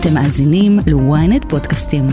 [0.00, 2.04] אתם מאזינים ל-ynet פודקאסטים.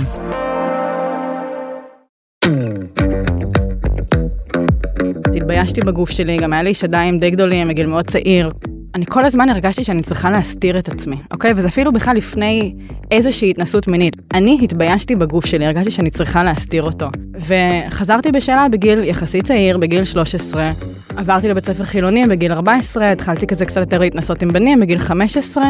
[5.36, 8.52] התביישתי בגוף שלי, גם היה לי שדיים די גדולים מגיל מאוד צעיר.
[8.96, 11.54] אני כל הזמן הרגשתי שאני צריכה להסתיר את עצמי, אוקיי?
[11.56, 12.76] וזה אפילו בכלל לפני
[13.12, 14.16] איזושהי התנסות מינית.
[14.34, 17.08] אני התביישתי בגוף שלי, הרגשתי שאני צריכה להסתיר אותו.
[17.34, 20.72] וחזרתי בשאלה בגיל יחסית צעיר, בגיל 13.
[21.18, 25.64] עברתי לבית ספר חילוני בגיל 14, התחלתי כזה קצת יותר להתנסות עם בנים בגיל 15.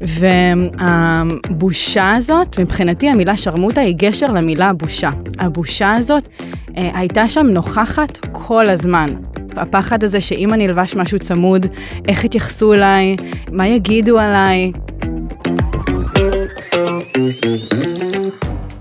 [0.00, 5.10] והבושה הזאת, מבחינתי המילה שרמוטה היא גשר למילה בושה.
[5.38, 6.28] הבושה הזאת
[6.76, 9.14] אה, הייתה שם נוכחת כל הזמן.
[9.56, 11.66] הפחד הזה שאם אני אלבש משהו צמוד,
[12.08, 13.16] איך יתייחסו אליי,
[13.52, 14.72] מה יגידו עליי.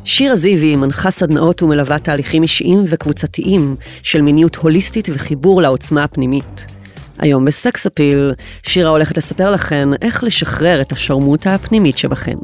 [0.04, 6.79] שירה זיוי מנחה סדנאות ומלווה תהליכים אישיים וקבוצתיים של מיניות הוליסטית וחיבור לעוצמה הפנימית.
[7.20, 8.34] היום בסקס אפיל,
[8.64, 12.36] שירה הולכת לספר לכן איך לשחרר את השרמוטה הפנימית שבכן.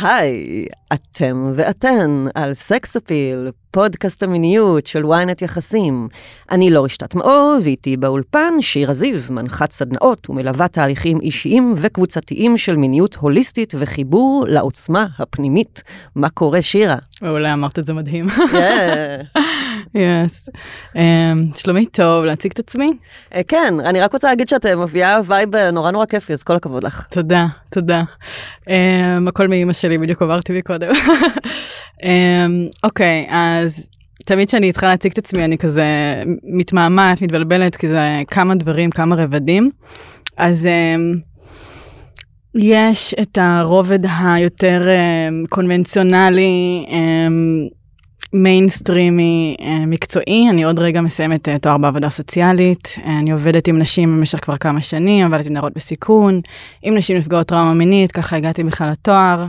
[0.00, 6.08] היי, אתם ואתן על סקס אפיל, פודקאסט המיניות של ynet יחסים.
[6.50, 12.76] אני לא רשתת מאור, ואיתי באולפן שירה זיו, מנחת סדנאות ומלווה תהליכים אישיים וקבוצתיים של
[12.76, 15.82] מיניות הוליסטית וחיבור לעוצמה הפנימית.
[16.16, 16.96] מה קורה, שירה?
[17.22, 18.26] אולי אמרת את זה מדהים.
[19.94, 20.48] yes.
[21.54, 22.90] שלומי טוב, להציג את עצמי?
[23.30, 26.84] אה, כן, אני רק רוצה להגיד שאת מביאה vibe נורא נורא כיפי, אז כל הכבוד
[26.84, 27.06] לך.
[27.10, 28.02] תודה, תודה.
[28.60, 30.90] אמ, הכל מאימא שלי, בדיוק עברתי מקודם.
[30.90, 32.04] אמ,
[32.84, 33.88] אוקיי, אז
[34.26, 35.84] תמיד כשאני צריכה להציג את עצמי אני כזה
[36.42, 39.70] מתמהמהת, מתבלבלת, כי זה כמה דברים, כמה רבדים.
[40.36, 41.18] אז אמ,
[42.54, 46.86] יש את הרובד היותר אמ, קונבנציונלי.
[48.32, 53.78] מיינסטרימי אה, מקצועי, אני עוד רגע מסיימת אה, תואר בעבודה סוציאלית, אה, אני עובדת עם
[53.78, 56.40] נשים במשך כבר כמה שנים, עבדתי עם נערות בסיכון,
[56.82, 59.46] עם נשים נפגעות טראומה מינית, ככה הגעתי בכלל לתואר,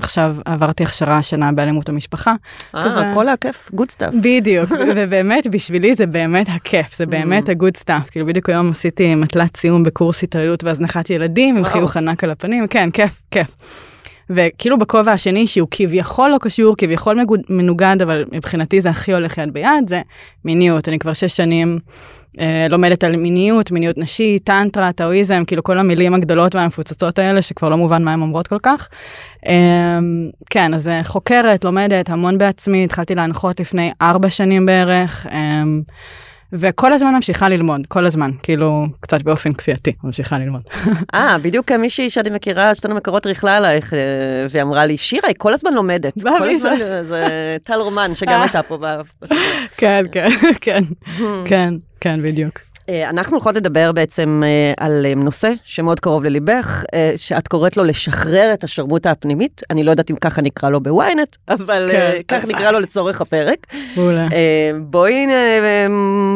[0.00, 2.34] עכשיו עברתי הכשרה השנה באלימות במשפחה.
[2.74, 4.14] אה, הכל הכיף, good stuff.
[4.22, 9.14] בדיוק, ובאמת בשבילי זה באמת הכיף, זה באמת ה good stuff, כאילו בדיוק היום עשיתי
[9.14, 13.46] מטלת סיום בקורס התעללות והזנחת ילדים עם חיוך ענק על הפנים, כן, כיף, כיף.
[14.30, 19.52] וכאילו בכובע השני שהוא כביכול לא קשור, כביכול מנוגד, אבל מבחינתי זה הכי הולך יד
[19.52, 20.02] ביד, זה
[20.44, 20.88] מיניות.
[20.88, 21.78] אני כבר שש שנים
[22.40, 27.68] אה, לומדת על מיניות, מיניות נשית, טנטרה, טאואיזם, כאילו כל המילים הגדולות והמפוצצות האלה שכבר
[27.68, 28.88] לא מובן מה הן אומרות כל כך.
[29.46, 29.98] אה,
[30.50, 35.26] כן, אז אה, חוקרת, לומדת המון בעצמי, התחלתי להנחות לפני ארבע שנים בערך.
[35.26, 35.62] אה,
[36.58, 40.62] וכל הזמן ממשיכה ללמוד, כל הזמן, כאילו קצת באופן כפייתי, ממשיכה ללמוד.
[41.14, 43.98] אה, בדיוק מישהי שאני מכירה, שתנו מקורות ריכלה עלייך, אה,
[44.50, 46.14] והיא אמרה לי, שירה, היא כל הזמן לומדת.
[46.22, 48.78] כל הזמן, זה טל רומן, שגם הייתה פה
[49.22, 49.38] בסדר.
[49.76, 50.28] כן, כן,
[50.60, 50.84] כן,
[51.44, 52.58] כן, כן, בדיוק.
[52.88, 56.84] אה, אנחנו הולכות לדבר בעצם אה, על אה, נושא שמאוד קרוב לליבך,
[57.16, 59.62] שאת קוראת לו לשחרר את השרמוטה הפנימית.
[59.70, 63.66] אני לא יודעת אם ככה נקרא לו בוויינט, אבל כן, כך נקרא לו לצורך הפרק.
[64.80, 65.26] בואי,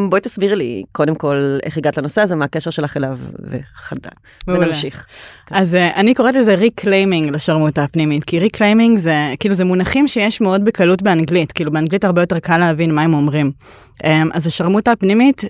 [0.09, 3.19] בואי תסבירי לי קודם כל איך הגעת לנושא הזה, מה הקשר שלך אליו
[3.50, 4.10] וחדה,
[4.47, 5.06] ונמשיך.
[5.50, 10.65] אז אני קוראת לזה reclaiming לשרמוטה הפנימית, כי reclaiming זה כאילו זה מונחים שיש מאוד
[10.65, 13.53] בקלות באנגלית, כאילו באנגלית הרבה יותר קל להבין מה הם אומרים.
[14.33, 15.44] אז השרמוטה הפנימית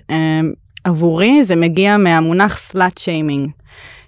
[0.83, 3.49] עבורי זה מגיע מהמונח slut shaming.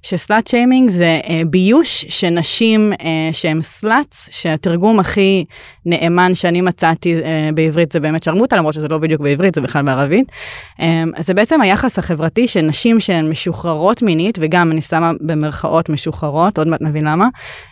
[0.03, 5.45] ש slut shaming זה אה, ביוש שנשים אה, שהם sluts, שהתרגום הכי
[5.85, 9.81] נאמן שאני מצאתי אה, בעברית זה באמת שרמוטה, למרות שזה לא בדיוק בעברית, זה בכלל
[9.81, 10.31] בערבית.
[10.79, 16.57] אה, זה בעצם היחס החברתי של נשים שהן משוחררות מינית, וגם אני שמה במרכאות משוחררות,
[16.57, 17.27] עוד מעט נבין למה,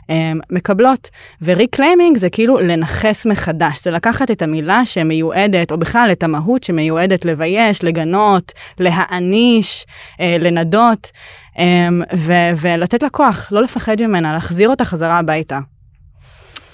[0.09, 1.09] אה, מקבלות.
[1.41, 6.63] ו reclaiming זה כאילו לנכס מחדש, זה לקחת את המילה שמיועדת, או בכלל את המהות
[6.63, 9.85] שמיועדת לבייש, לגנות, להעניש,
[10.19, 11.11] אה, לנדות.
[11.59, 15.59] אמ, ו- ולתת לה כוח, לא לפחד ממנה, להחזיר אותה חזרה הביתה.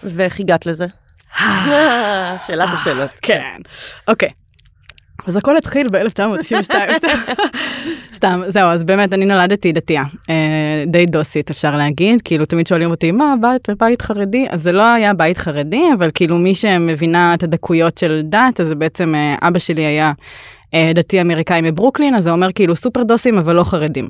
[0.03, 0.85] ואיך הגעת לזה?
[2.47, 3.11] שאלת השאלות.
[3.27, 3.57] כן,
[4.07, 4.29] אוקיי.
[5.27, 6.71] אז הכל התחיל ב-1992,
[8.15, 12.91] סתם, זהו, אז באמת אני נולדתי דתייה, אה, די דוסית אפשר להגיד, כאילו תמיד שואלים
[12.91, 17.33] אותי מה בית, בית חרדי, אז זה לא היה בית חרדי, אבל כאילו מי שמבינה
[17.33, 20.11] את הדקויות של דת, אז בעצם אה, אבא שלי היה
[20.73, 24.09] אה, דתי אמריקאי מברוקלין, אז זה אומר כאילו סופר דוסים אבל לא חרדים.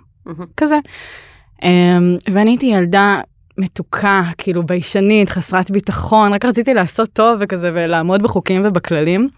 [0.57, 0.77] כזה.
[1.63, 3.21] אמ, ואני הייתי ילדה
[3.57, 9.29] מתוקה, כאילו ביישנית, חסרת ביטחון, רק רציתי לעשות טוב וכזה ולעמוד בחוקים ובכללים.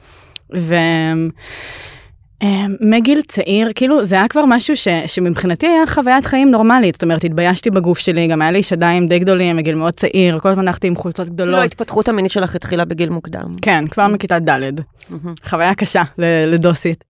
[2.44, 7.03] ומגיל אמ, צעיר, כאילו זה היה כבר משהו ש, שמבחינתי היה חוויית חיים נורמלית, זאת
[7.03, 10.68] אומרת התביישתי בגוף שלי, גם היה לי שדיים די גדולים מגיל מאוד צעיר, כל הזמן
[10.68, 11.53] הלכתי עם חולצות גדולות.
[11.56, 13.51] לא, ההתפתחות המינית שלך התחילה בגיל מוקדם.
[13.62, 14.71] כן, כבר מכיתה ד',
[15.45, 16.03] חוויה קשה
[16.47, 17.03] לדוסית.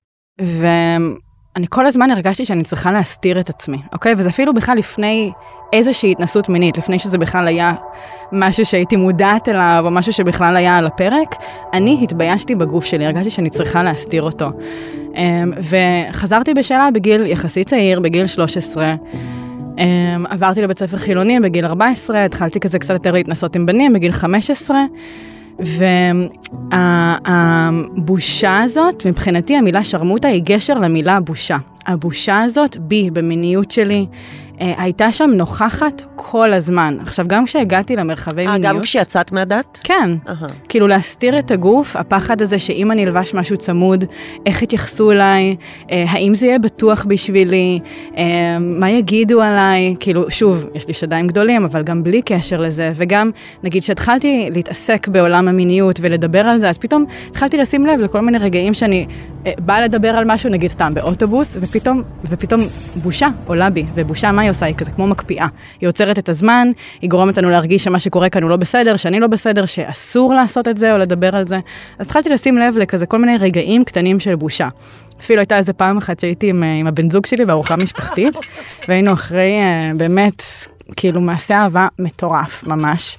[1.60, 4.14] אני כל הזמן הרגשתי שאני צריכה להסתיר את עצמי, אוקיי?
[4.18, 5.32] וזה אפילו בכלל לפני
[5.74, 7.74] איזושהי התנסות מינית, לפני שזה בכלל היה
[8.32, 11.36] משהו שהייתי מודעת אליו, או משהו שבכלל היה על הפרק,
[11.74, 14.50] אני התביישתי בגוף שלי, הרגשתי שאני צריכה להסתיר אותו.
[15.16, 15.52] אמ,
[16.10, 18.96] וחזרתי בשאלה בגיל יחסית צעיר, בגיל 13.
[19.78, 24.12] אמ, עברתי לבית ספר חילוני בגיל 14, התחלתי כזה קצת יותר להתנסות עם בנים בגיל
[24.12, 24.78] 15.
[26.74, 31.58] והבושה הזאת, מבחינתי המילה שרמוטה היא גשר למילה בושה.
[31.88, 34.06] הבושה הזאת בי, במיניות שלי,
[34.60, 36.98] הייתה שם נוכחת כל הזמן.
[37.02, 38.76] עכשיו, גם כשהגעתי למרחבי 아, מיניות...
[38.76, 39.80] גם כשיצאת מהדת?
[39.84, 40.12] כן.
[40.28, 40.48] אהה.
[40.70, 44.06] כאילו להסתיר את הגוף, הפחד הזה שאם אני אלבש משהו צמוד,
[44.46, 45.56] איך יתייחסו אליי,
[45.92, 47.80] אה, האם זה יהיה בטוח בשבילי,
[48.18, 48.24] אה,
[48.60, 53.32] מה יגידו עליי, כאילו, שוב, יש לי שדיים גדולים, אבל גם בלי קשר לזה, וגם,
[53.64, 58.38] נגיד שהתחלתי להתעסק בעולם המיניות ולדבר על זה, אז פתאום התחלתי לשים לב לכל מיני
[58.38, 59.06] רגעים שאני
[59.46, 62.62] אה, באה לדבר על משהו, נגיד סתם באוטובוס, ופתאום, ופתאום
[63.04, 64.66] בושה עולה בי, ובושה מה היא עושה?
[64.66, 65.48] היא כזה כמו מקפיאה.
[65.82, 69.20] היא עוצרת את הזמן, היא גורמת לנו להרגיש שמה שקורה כאן הוא לא בסדר, שאני
[69.20, 71.60] לא בסדר, שאסור לעשות את זה או לדבר על זה.
[72.00, 74.68] אז התחלתי לשים לב לכזה כל מיני רגעים קטנים של בושה.
[75.22, 78.36] אפילו הייתה איזה פעם אחת שהייתי עם, אה, עם הבן זוג שלי בארוחה משפחתית,
[78.88, 80.44] והיינו אחרי אה, באמת,
[80.96, 83.18] כאילו מעשה אהבה מטורף ממש.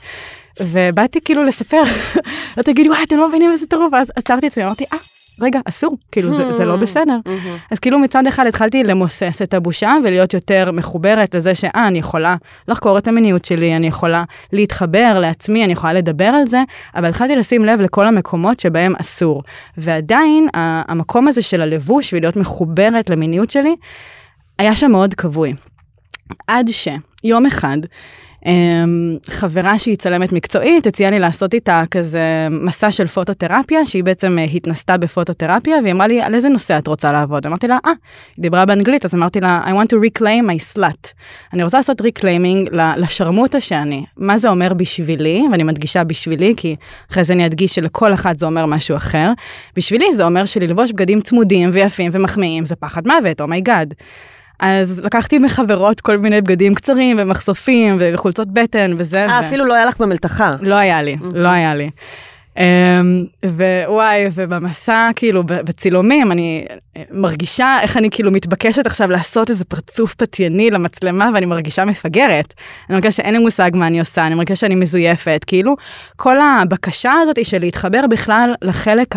[0.60, 1.82] ובאתי כאילו לספר,
[2.56, 5.60] לא תגידי וואי אתם לא מבינים איזה טירוף, ואז עצרתי את זה, אמרתי אה רגע
[5.64, 7.18] אסור, כאילו זה, זה לא בסדר.
[7.26, 7.56] מהמם.
[7.70, 12.36] אז כאילו מצד אחד התחלתי למוסס את הבושה ולהיות יותר מחוברת לזה שאה אני יכולה
[12.68, 16.62] לחקור את המיניות שלי, אני יכולה להתחבר לעצמי, אני יכולה לדבר על זה,
[16.94, 19.42] אבל התחלתי לשים לב לכל המקומות שבהם אסור.
[19.76, 23.74] ועדיין ה- המקום הזה של הלבוש ולהיות מחוברת למיניות שלי,
[24.58, 25.54] היה שם מאוד כבוי.
[26.46, 27.78] עד שיום אחד
[29.30, 34.44] חברה שהיא צלמת מקצועית הציעה לי לעשות איתה כזה מסע של פוטותרפיה שהיא בעצם אה,
[34.44, 37.46] התנסתה בפוטותרפיה והיא אמרה לי על איזה נושא את רוצה לעבוד?
[37.46, 37.90] אמרתי לה אה
[38.36, 41.12] היא דיברה באנגלית אז אמרתי לה I want to reclaim my slut
[41.52, 44.04] אני רוצה לעשות reclaiming לשרמוטה שאני.
[44.16, 45.44] מה זה אומר בשבילי?
[45.52, 46.76] ואני מדגישה בשבילי כי
[47.10, 49.32] אחרי זה אני אדגיש שלכל אחת זה אומר משהו אחר.
[49.76, 53.94] בשבילי זה אומר שללבוש בגדים צמודים ויפים ומחמיאים זה פחד מוות oh my god.
[54.60, 59.26] אז לקחתי מחברות כל מיני בגדים קצרים ומחשופים וחולצות בטן וזה.
[59.26, 60.56] אה, ו- אפילו לא היה לך במלתחה.
[60.60, 61.90] לא היה לי, לא היה לי.
[62.56, 66.66] אמ, ווואי, ובמסע, כאילו, בצילומים, אני
[66.96, 72.54] אה, מרגישה איך אני כאילו מתבקשת עכשיו לעשות איזה פרצוף פתייני למצלמה, ואני מרגישה מפגרת.
[72.88, 75.44] אני מרגישה שאין לי מושג מה אני עושה, אני מרגישה שאני מזויפת.
[75.46, 75.76] כאילו,
[76.16, 79.14] כל הבקשה הזאת היא של להתחבר בכלל לחלק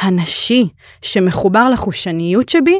[0.00, 0.68] הנשי
[1.02, 2.78] שמחובר לחושניות שבי.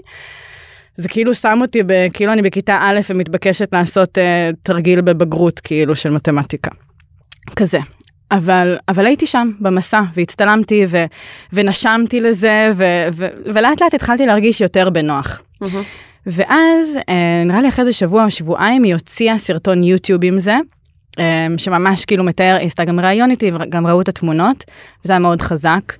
[0.97, 5.95] זה כאילו שם אותי, ב, כאילו אני בכיתה א' ומתבקשת לעשות uh, תרגיל בבגרות כאילו
[5.95, 6.71] של מתמטיקה.
[7.57, 7.79] כזה.
[8.31, 11.05] אבל, אבל הייתי שם במסע והצטלמתי ו,
[11.53, 15.43] ונשמתי לזה ו, ו, ולאט לאט התחלתי להרגיש יותר בנוח.
[15.61, 15.83] מהמם.
[16.27, 20.57] ואז אה, נראה לי אחרי איזה שבוע או שבועיים היא הוציאה סרטון יוטיוב עם זה.
[21.19, 24.65] אה, שממש כאילו מתאר, היא עשתה גם ראיון איתי וגם ראו את התמונות
[25.05, 25.93] וזה היה מאוד חזק.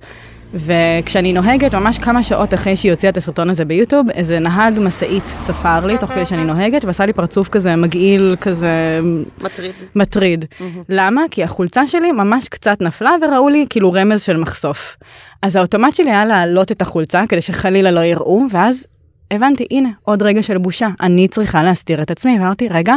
[0.53, 5.23] וכשאני נוהגת ממש כמה שעות אחרי שהיא הוציאה את הסרטון הזה ביוטיוב איזה נהג משאית
[5.41, 8.99] צפר לי תוך כדי שאני נוהגת ועשה לי פרצוף כזה מגעיל כזה
[9.41, 9.75] מטריד.
[9.95, 10.45] מטריד.
[10.59, 10.83] מהמם.
[10.89, 11.21] למה?
[11.31, 14.97] כי החולצה שלי ממש קצת נפלה וראו לי כאילו רמז של מחשוף.
[15.41, 18.87] אז האוטומט שלי היה להעלות את החולצה כדי שחלילה לא יראו ואז
[19.31, 22.93] הבנתי הנה עוד רגע של בושה אני צריכה להסתיר את עצמי ואמרתי רגע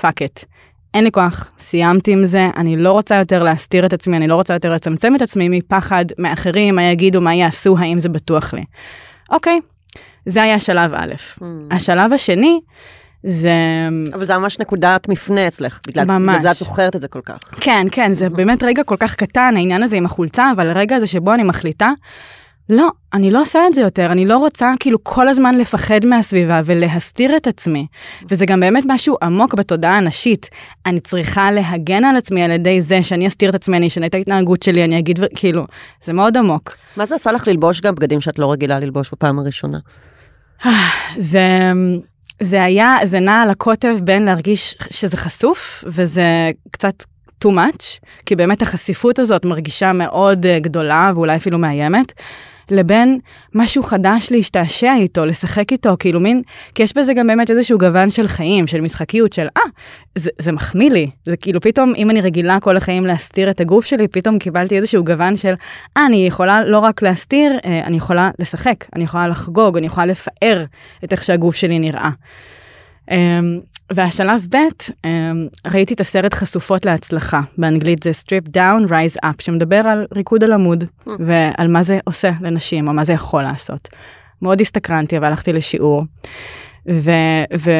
[0.00, 0.44] fuck it.
[0.94, 4.34] אין לי כוח, סיימתי עם זה, אני לא רוצה יותר להסתיר את עצמי, אני לא
[4.34, 8.64] רוצה יותר לצמצם את עצמי מפחד מאחרים, מה יגידו, מה יעשו, האם זה בטוח לי.
[9.30, 9.60] אוקיי,
[10.26, 11.14] זה היה שלב א'.
[11.40, 11.72] מהמם.
[11.72, 12.60] השלב השני
[13.22, 13.52] זה
[14.14, 16.28] אבל זה ממש נקודת מפנה אצלך, בגלל ממש.
[16.28, 17.38] בגלל זה את זוכרת את זה כל כך.
[17.60, 21.06] כן, כן, זה באמת רגע כל כך קטן, העניין הזה עם החולצה, אבל הרגע הזה
[21.06, 21.90] שבו אני מחליטה,
[22.68, 26.60] לא, אני לא עושה את זה יותר, אני לא רוצה כאילו כל הזמן לפחד מהסביבה
[26.64, 27.86] ולהסתיר את עצמי.
[28.30, 30.50] וזה גם באמת משהו עמוק בתודעה הנשית.
[30.86, 34.14] אני צריכה להגן על עצמי על ידי זה שאני אסתיר את עצמי, אני אשנה את
[34.14, 35.66] ההתנהגות שלי, אני אגיד, כאילו,
[36.04, 36.76] זה מאוד עמוק.
[36.96, 39.78] מה זה עשה לך ללבוש גם בגדים שאת לא רגילה ללבוש בפעם הראשונה?
[41.16, 41.48] זה,
[42.40, 47.04] זה היה, זה נע על הקוטב בין להרגיש שזה חשוף, וזה קצת
[47.44, 47.84] too much,
[48.26, 52.12] כי באמת החשיפות הזאת מרגישה מאוד אה, גדולה ואולי אפילו מאיימת,
[52.70, 53.18] לבין
[53.54, 56.42] משהו חדש להשתעשע איתו, לשחק איתו, כאילו מין,
[56.74, 59.62] כי יש בזה גם באמת איזשהו גוון של חיים, של משחקיות, של אה,
[60.14, 63.84] זה, זה מחמיא לי, זה כאילו פתאום, אם אני רגילה כל החיים להסתיר את הגוף
[63.84, 65.54] שלי, פתאום קיבלתי איזשהו גוון של,
[65.96, 70.06] אה, אני יכולה לא רק להסתיר, אה, אני יכולה לשחק, אני יכולה לחגוג, אני יכולה
[70.06, 70.64] לפאר
[71.04, 72.10] את איך שהגוף שלי נראה.
[73.10, 73.14] Um,
[73.92, 75.08] והשלב ב', um,
[75.72, 80.52] ראיתי את הסרט חשופות להצלחה, באנגלית זה strip down, rise up, שמדבר על ריקוד על
[80.52, 83.88] עמוד, ועל מה זה עושה לנשים, או מה זה יכול לעשות.
[84.42, 86.04] מאוד הסתקרנתי והלכתי לשיעור.
[86.90, 87.10] ו...
[87.58, 87.70] ו...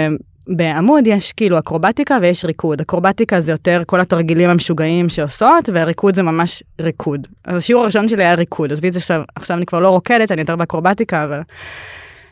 [0.49, 2.81] בעמוד יש כאילו אקרובטיקה ויש ריקוד.
[2.81, 7.27] אקרובטיקה זה יותר כל התרגילים המשוגעים שעושות, והריקוד זה ממש ריקוד.
[7.45, 10.33] אז השיעור הראשון שלי היה ריקוד, עזבי את זה עכשיו, עכשיו אני כבר לא רוקדת,
[10.33, 11.41] אני יותר באקרובטיקה, אבל...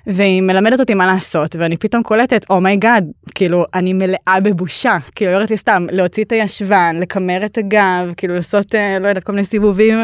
[0.07, 4.39] והיא מלמדת אותי מה לעשות, ואני פתאום קולטת, oh my god, oh כאילו, אני מלאה
[4.43, 4.97] בבושה.
[5.15, 9.09] כאילו, היא אומרת לי סתם, להוציא את הישבן, לקמר את הגב, כאילו, לעשות, אה, לא
[9.09, 9.99] יודעת, כל מיני סיבובים.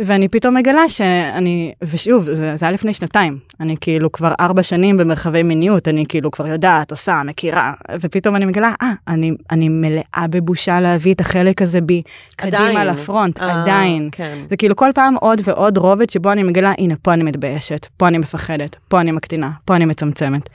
[0.00, 4.96] ואני פתאום מגלה שאני, ושוב, זה, זה היה לפני שנתיים, אני כאילו כבר ארבע שנים
[4.96, 10.26] במרחבי מיניות, אני כאילו כבר יודעת, עושה, מכירה, ופתאום אני מגלה, אה, אני, אני מלאה
[10.30, 12.02] בבושה להביא את החלק הזה בי
[12.36, 14.08] קדימה לפרונט, אה, עדיין.
[14.12, 14.38] כן.
[14.50, 18.08] זה כאילו כל פעם עוד ועוד רובד שבו אני מגלה, הנה, פה אני מתביישת, פה
[18.08, 20.48] אני מפחדת, פה אני מקטינה, פה אני מצמצמת.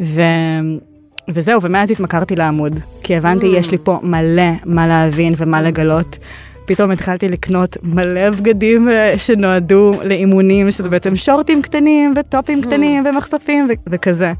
[0.00, 0.22] ו...
[1.28, 3.56] וזהו, ומאז התמכרתי לעמוד, כי הבנתי, mm.
[3.56, 6.18] יש לי פה מלא מה להבין ומה לגלות.
[6.66, 12.66] פתאום התחלתי לקנות מלא בגדים אה, שנועדו לאימונים, שזה בעצם שורטים קטנים וטופים hmm.
[12.66, 14.32] קטנים ומחשופים וכזה.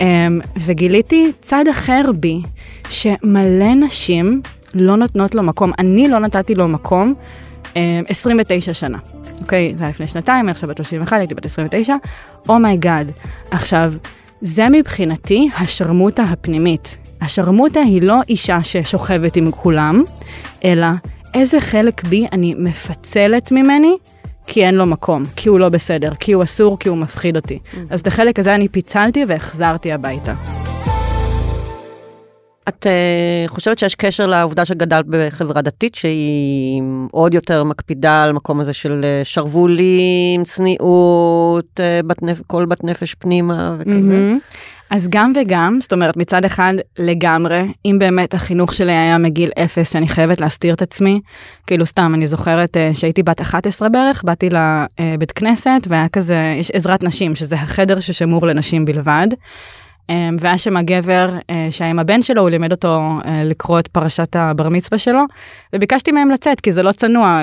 [0.00, 2.40] אמ, וגיליתי צד אחר בי,
[2.90, 4.42] שמלא נשים
[4.74, 5.72] לא נותנות לו מקום.
[5.78, 7.14] אני לא נתתי לו מקום
[7.74, 8.98] 29 אמ, שנה.
[9.40, 11.94] אוקיי, זה היה לפני שנתיים, אני עכשיו בת 31, הייתי בת 29.
[12.48, 13.08] oh my god.
[13.08, 13.12] Oh
[13.50, 13.92] עכשיו,
[14.40, 16.96] זה מבחינתי השרמוטה הפנימית.
[17.20, 20.02] השרמוטה היא לא אישה ששוכבת עם כולם,
[20.64, 20.86] אלא
[21.36, 23.96] איזה חלק בי אני מפצלת ממני,
[24.46, 27.58] כי אין לו מקום, כי הוא לא בסדר, כי הוא אסור, כי הוא מפחיד אותי.
[27.64, 27.76] Mm.
[27.90, 30.34] אז את החלק הזה אני פיצלתי והחזרתי הביתה.
[32.68, 38.60] את uh, חושבת שיש קשר לעובדה שגדלת בחברה דתית שהיא עוד יותר מקפידה על מקום
[38.60, 42.40] הזה של uh, שרוולים, צניעות, uh, בת נפ...
[42.46, 44.32] כל בת נפש פנימה וכזה?
[44.34, 44.75] Mm-hmm.
[44.90, 49.92] אז גם וגם, זאת אומרת מצד אחד לגמרי, אם באמת החינוך שלי היה מגיל אפס
[49.92, 51.20] שאני חייבת להסתיר את עצמי,
[51.66, 56.70] כאילו סתם אני זוכרת uh, שהייתי בת 11 בערך, באתי לבית כנסת והיה כזה, יש
[56.70, 59.26] עזרת נשים שזה החדר ששמור לנשים בלבד.
[60.10, 63.88] אמ, והיה שם הגבר אה, שהיה עם הבן שלו, הוא לימד אותו אה, לקרוא את
[63.88, 65.20] פרשת הבר מצווה שלו,
[65.74, 67.40] וביקשתי מהם לצאת, כי זה לא צנוע,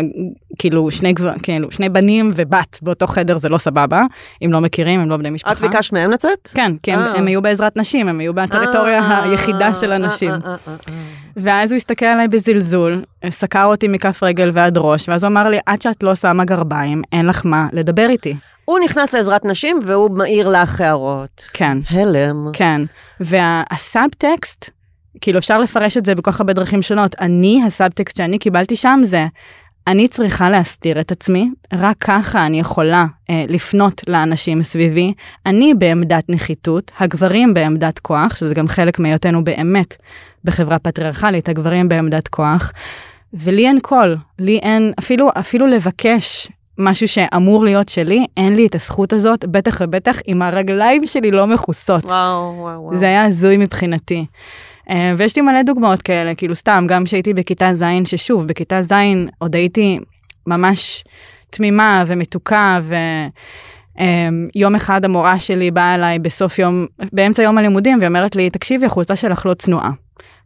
[0.60, 4.04] כאילו שני, כאילו, שני בנים ובת באותו חדר זה לא סבבה,
[4.46, 5.52] אם לא מכירים, הם לא בני משפחה.
[5.52, 6.50] את ביקשת מהם לצאת?
[6.54, 7.14] כן, כי הם, אה.
[7.18, 10.32] הם היו בעזרת נשים, הם היו בטריטוריה היחידה של הנשים.
[11.38, 15.60] ואז הוא הסתכל עליי בזלזול, סקר אותי מכף רגל ועד ראש, ואז הוא אמר לי,
[15.66, 18.36] עד שאת לא שמה גרביים, אין לך מה לדבר איתי.
[18.66, 21.50] הוא נכנס לעזרת נשים והוא מעיר לך הערות.
[21.54, 21.78] כן.
[21.90, 22.50] הלם.
[22.54, 22.82] כן.
[23.20, 24.70] והסאבטקסט,
[25.22, 27.16] כאילו אפשר לפרש את זה בכל כך הרבה דרכים שונות.
[27.22, 29.26] אני, הסאבטקסט שאני קיבלתי שם זה,
[29.88, 35.14] אני צריכה להסתיר את עצמי, רק ככה אני יכולה אה, לפנות לאנשים סביבי.
[35.46, 39.96] אני בעמדת נחיתות, הגברים בעמדת כוח, שזה גם חלק מהיותנו באמת
[40.44, 42.72] בחברה פטריארכלית, הגברים בעמדת כוח.
[43.34, 48.76] ולי אין קול, לי אין אפילו אפילו לבקש משהו שאמור להיות שלי, אין לי את
[48.76, 52.06] הזכות הזאת, בטח ובטח אם הרגליים שלי לא מכוסות.
[52.06, 52.98] וואו, וואו, וואו.
[52.98, 54.26] זה היה הזוי מבחינתי.
[54.90, 58.94] Uh, ויש לי מלא דוגמאות כאלה, כאילו סתם, גם כשהייתי בכיתה ז', ששוב, בכיתה ז'
[59.38, 60.00] עוד הייתי
[60.48, 61.04] ממש
[61.50, 62.80] תמימה ומתוקה,
[63.96, 68.50] ויום um, אחד המורה שלי באה אליי בסוף יום, באמצע יום הלימודים, והיא אומרת לי,
[68.50, 69.90] תקשיבי, החולצה שלך לא צנועה.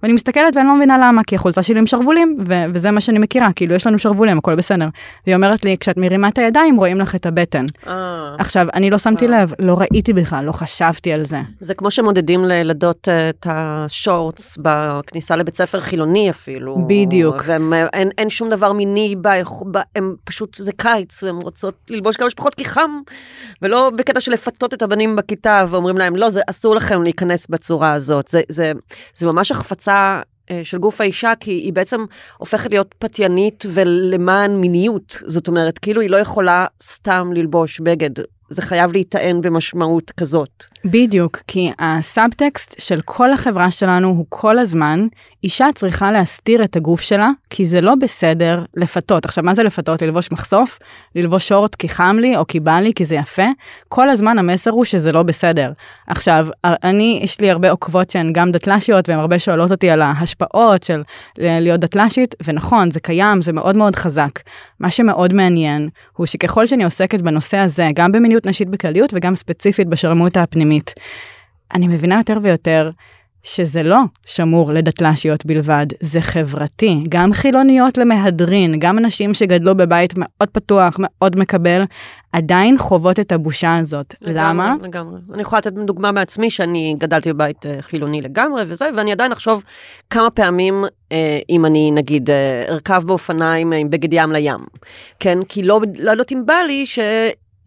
[0.03, 3.19] ואני מסתכלת ואני לא מבינה למה, כי החולצה שלי עם שרוולים, ו- וזה מה שאני
[3.19, 4.87] מכירה, כאילו יש לנו שרוולים, הכל בסדר.
[5.25, 7.65] והיא אומרת לי, כשאת מרימה את הידיים רואים לך את הבטן.
[7.87, 8.35] אה.
[8.39, 9.31] עכשיו, אני לא שמתי אה.
[9.31, 11.41] לב, לא ראיתי בכלל, לא חשבתי על זה.
[11.59, 16.77] זה כמו שמודדים לילדות אה, את השורטס בכניסה לבית ספר חילוני אפילו.
[16.87, 17.43] בדיוק.
[17.47, 19.15] ואין שום דבר מיני,
[19.95, 22.91] הם פשוט, זה קיץ, והן רוצות ללבוש כמה שפחות כי חם,
[23.61, 27.93] ולא בקטע של לפתות את הבנים בכיתה ואומרים להם, לא, זה אסור לכם להיכנס בצורה
[27.93, 28.27] הזאת.
[28.27, 28.71] זה, זה,
[29.13, 29.86] זה ממש החפצה.
[29.87, 32.05] החפצה אה, של גוף האישה, כי היא בעצם
[32.37, 35.17] הופכת להיות פתיינית ולמען מיניות.
[35.25, 40.63] זאת אומרת, כאילו היא לא יכולה סתם ללבוש בגד זה חייב להיטען במשמעות כזאת.
[40.85, 45.07] בדיוק, כי הסאבטקסט של כל החברה שלנו הוא כל הזמן,
[45.43, 49.25] אישה צריכה להסתיר את הגוף שלה, כי זה לא בסדר לפתות.
[49.25, 50.01] עכשיו, מה זה לפתות?
[50.01, 50.79] ללבוש מחשוף?
[51.15, 53.45] ללבוש שורט כי חם לי או כי בא לי כי זה יפה?
[53.89, 55.71] כל הזמן המסר הוא שזה לא בסדר.
[56.07, 60.83] עכשיו, אני, יש לי הרבה עוקבות שהן גם דתל"שיות, והן הרבה שואלות אותי על ההשפעות
[60.83, 61.03] של
[61.37, 64.39] להיות דתל"שית, ונכון, זה קיים, זה מאוד מאוד חזק.
[64.79, 69.35] מה שמאוד מעניין, הוא שככל שאני עוסקת בנושא הזה, גם במיניות מיניות נשית בכלליות וגם
[69.35, 70.93] ספציפית בשרמוטה הפנימית.
[71.73, 72.89] אני מבינה יותר ויותר
[73.43, 77.03] שזה לא שמור לדתל"שיות בלבד, זה חברתי.
[77.09, 81.83] גם חילוניות למהדרין, גם אנשים שגדלו בבית מאוד פתוח, מאוד מקבל,
[82.31, 84.15] עדיין חוות את הבושה הזאת.
[84.21, 84.75] לגמרי, למה?
[84.81, 85.19] לגמרי.
[85.33, 89.63] אני יכולה לתת דוגמה מעצמי שאני גדלתי בבית אה, חילוני לגמרי וזה, ואני עדיין אחשוב
[90.09, 94.59] כמה פעמים אה, אם אני נגיד אה, ארכב באופניים עם בגד ים לים.
[95.19, 95.39] כן?
[95.49, 96.99] כי לא, לא יודעת אם בא לי ש...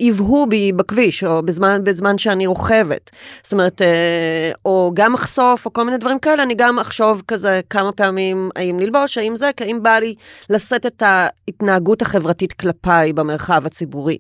[0.01, 3.11] יבהו בי בכביש, או בזמן, בזמן שאני רוכבת.
[3.43, 7.61] זאת אומרת, אה, או גם אחשוף, או כל מיני דברים כאלה, אני גם אחשוב כזה
[7.71, 10.15] כמה פעמים האם ללבוש, האם זה, כי האם בא לי
[10.51, 14.19] לשאת את ההתנהגות החברתית כלפיי במרחב הציבורי.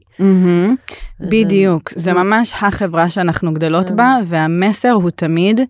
[1.20, 3.96] בדיוק, זה ממש החברה שאנחנו גדלות כן.
[3.96, 5.60] בה, והמסר הוא תמיד...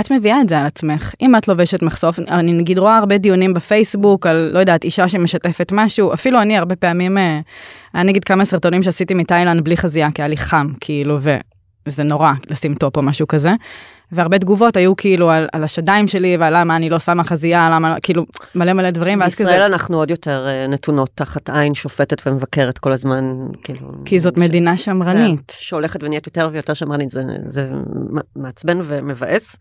[0.00, 1.14] את מביאה את זה על עצמך.
[1.20, 5.72] אם את לובשת מחשוף אני נגיד רואה הרבה דיונים בפייסבוק על לא יודעת אישה שמשתפת
[5.72, 7.40] משהו אפילו אני הרבה פעמים אה,
[7.94, 11.18] היה נגיד כמה סרטונים שעשיתי מתאילנד בלי חזייה כי היה לי חם כאילו
[11.86, 13.50] וזה נורא לשים טופ או משהו כזה.
[14.12, 17.96] והרבה תגובות היו כאילו על, על השדיים שלי ועל למה אני לא שמה חזייה למה
[18.02, 22.22] כאילו מלא מלא דברים ואז כזה בישראל אנחנו עוד יותר אה, נתונות תחת עין שופטת
[22.26, 23.92] ומבקרת כל הזמן, כאילו...
[24.04, 25.50] כי זאת ש- מדינה שמרנית.
[25.50, 27.70] כן, שהולכת ונהיית יותר ויותר שמרנית, זה, זה
[28.36, 29.56] מעצבן ומבאס.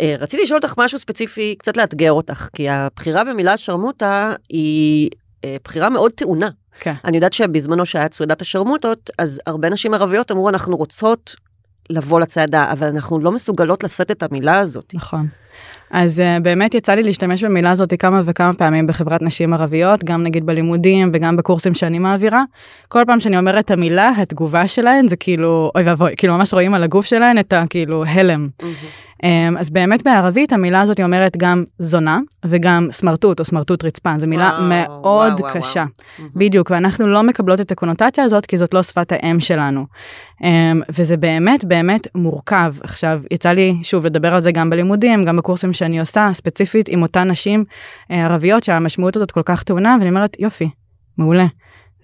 [0.00, 5.10] אה, רציתי לשאול אותך משהו ספציפי, קצת לאתגר אותך, כי הבחירה במילה שרמוטה היא
[5.44, 6.48] אה, בחירה מאוד טעונה.
[6.80, 6.94] כן.
[7.04, 11.36] אני יודעת שבזמנו שהיה צעדת השרמוטות, אז הרבה נשים ערביות אמרו, אנחנו רוצות
[11.90, 14.94] לבוא לצעדה, אבל אנחנו לא מסוגלות לשאת את המילה הזאת.
[14.94, 15.26] נכון.
[15.90, 20.22] אז uh, באמת יצא לי להשתמש במילה הזאת כמה וכמה פעמים בחברת נשים ערביות, גם
[20.22, 22.42] נגיד בלימודים וגם בקורסים שאני מעבירה.
[22.88, 26.74] כל פעם שאני אומרת את המילה, התגובה שלהן זה כאילו, אוי ואבוי, כאילו ממש רואים
[26.74, 28.48] על הגוף שלהן את הכאילו הלם.
[28.62, 28.64] Um,
[29.58, 34.50] אז באמת בערבית המילה הזאת אומרת גם זונה וגם סמרטוט או סמרטוט רצפה, זו מילה
[34.58, 35.84] וואו, מאוד וואו, קשה.
[36.18, 36.30] וואו.
[36.36, 39.86] בדיוק, ואנחנו לא מקבלות את הקונוטציה הזאת כי זאת לא שפת האם שלנו.
[40.40, 40.46] Um,
[40.88, 42.74] וזה באמת באמת מורכב.
[42.82, 47.02] עכשיו, יצא לי שוב לדבר על זה גם בלימודים, גם בקורסים שאני עושה, ספציפית עם
[47.02, 50.68] אותן נשים uh, ערביות שהמשמעות הזאת כל כך טעונה, ואני אומרת, יופי,
[51.18, 51.46] מעולה.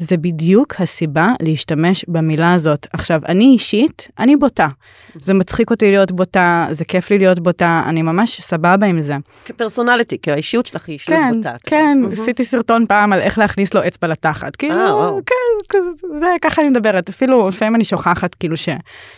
[0.01, 2.87] זה בדיוק הסיבה להשתמש במילה הזאת.
[2.93, 4.69] עכשיו, אני אישית, אני בוטה.
[5.15, 9.17] זה מצחיק אותי להיות בוטה, זה כיף לי להיות בוטה, אני ממש סבבה עם זה.
[9.45, 11.55] כפרסונליטי, כי האישיות שלך היא אישיות כן, בוטה.
[11.63, 12.13] כן, מהמם.
[12.13, 14.57] עשיתי סרטון פעם על איך להכניס לו אצבע לתחת.
[14.57, 15.11] כאילו, אה.
[15.27, 15.79] כן,
[16.19, 17.09] זה ככה אני מדברת.
[17.09, 18.69] אפילו לפעמים אני שוכחת, כאילו, ש,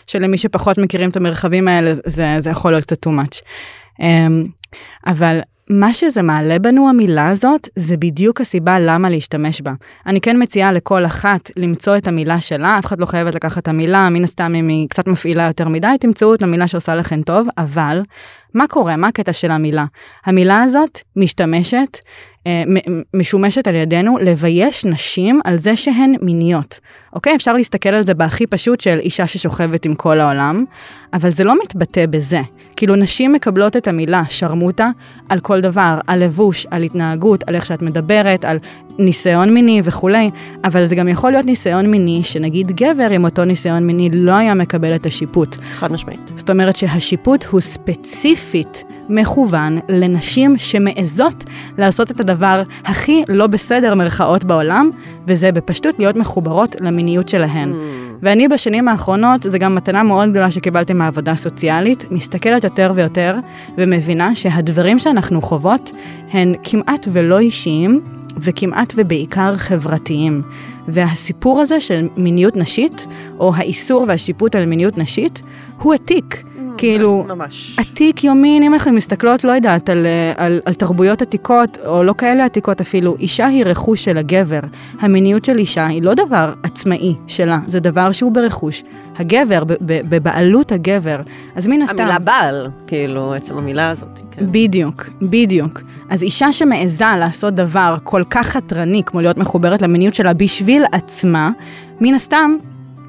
[0.07, 3.41] שלמי שפחות מכירים את המרחבים האלה, זה, זה יכול להיות קצת too much.
[3.99, 4.03] Um,
[5.07, 9.73] אבל מה שזה מעלה בנו המילה הזאת זה בדיוק הסיבה למה להשתמש בה.
[10.05, 13.67] אני כן מציעה לכל אחת למצוא את המילה שלה, אף אחד לא חייבת לקחת את
[13.67, 17.47] המילה, מן הסתם אם היא קצת מפעילה יותר מדי, תמצאו את המילה שעושה לכם טוב,
[17.57, 18.01] אבל
[18.53, 18.95] מה קורה?
[18.95, 19.85] מה הקטע של המילה?
[20.25, 21.99] המילה הזאת משתמשת,
[22.47, 22.63] אה,
[23.13, 26.79] משומשת על ידינו לבייש נשים על זה שהן מיניות.
[27.13, 27.35] אוקיי?
[27.35, 30.65] אפשר להסתכל על זה בהכי פשוט של אישה ששוכבת עם כל העולם,
[31.13, 32.41] אבל זה לא מתבטא בזה.
[32.75, 34.89] כאילו נשים מקבלות את המילה שרמוטה
[35.29, 38.57] על כל דבר, על לבוש, על התנהגות, על איך שאת מדברת, על
[38.99, 40.31] ניסיון מיני וכולי,
[40.63, 44.53] אבל זה גם יכול להיות ניסיון מיני שנגיד גבר עם אותו ניסיון מיני לא היה
[44.53, 45.55] מקבל את השיפוט.
[45.71, 46.31] חד משמעית.
[46.35, 51.43] זאת אומרת שהשיפוט הוא ספציפית מכוון לנשים שמעזות
[51.77, 54.89] לעשות את הדבר הכי לא בסדר מרכאות בעולם,
[55.27, 57.73] וזה בפשטות להיות מחוברות למיניות שלהן.
[57.73, 58.02] Mm.
[58.23, 63.35] ואני בשנים האחרונות, זו גם מתנה מאוד גדולה שקיבלתי מהעבודה הסוציאלית, מסתכלת יותר ויותר
[63.77, 65.91] ומבינה שהדברים שאנחנו חוות
[66.31, 68.01] הן כמעט ולא אישיים
[68.37, 70.41] וכמעט ובעיקר חברתיים.
[70.87, 73.07] והסיפור הזה של מיניות נשית,
[73.39, 75.41] או האיסור והשיפוט על מיניות נשית,
[75.79, 76.43] הוא עתיק.
[76.77, 77.79] כאילו, ממש.
[77.79, 80.05] עתיק יומין, אם אנחנו מסתכלות, לא יודעת, על,
[80.37, 84.59] על, על תרבויות עתיקות, או לא כאלה עתיקות אפילו, אישה היא רכוש של הגבר.
[84.99, 88.83] המיניות של אישה היא לא דבר עצמאי שלה, זה דבר שהוא ברכוש.
[89.17, 91.21] הגבר, בבעלות הגבר.
[91.55, 91.99] אז מן הסתם...
[91.99, 94.19] המילה בעל, כאילו, עצם המילה הזאת.
[94.31, 94.45] כן.
[94.51, 95.81] בדיוק, בדיוק.
[96.09, 101.51] אז אישה שמעיזה לעשות דבר כל כך חתרני כמו להיות מחוברת למיניות שלה בשביל עצמה,
[102.01, 102.55] מן הסתם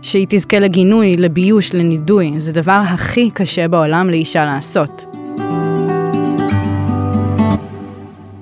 [0.04, 2.32] שהיא תזכה לגינוי, לביוש, לנידוי.
[2.38, 5.04] זה דבר הכי קשה בעולם לאישה לעשות.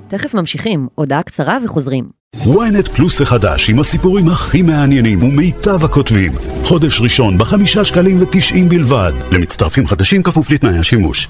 [0.09, 2.05] תכף ממשיכים, הודעה קצרה וחוזרים.
[2.37, 6.33] ynet פלוס החדש עם הסיפורים הכי מעניינים ומיטב הכותבים.
[6.65, 9.13] חודש ראשון בחמישה שקלים ותשעים בלבד.
[9.33, 11.29] למצטרפים חדשים כפוף לתנאי השימוש.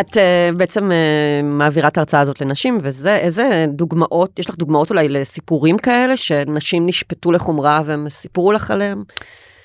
[0.00, 4.90] את uh, בעצם uh, מעבירה את ההרצאה הזאת לנשים, וזה, איזה דוגמאות, יש לך דוגמאות
[4.90, 9.02] אולי לסיפורים כאלה, שנשים נשפטו לחומרה והם סיפרו לך עליהם?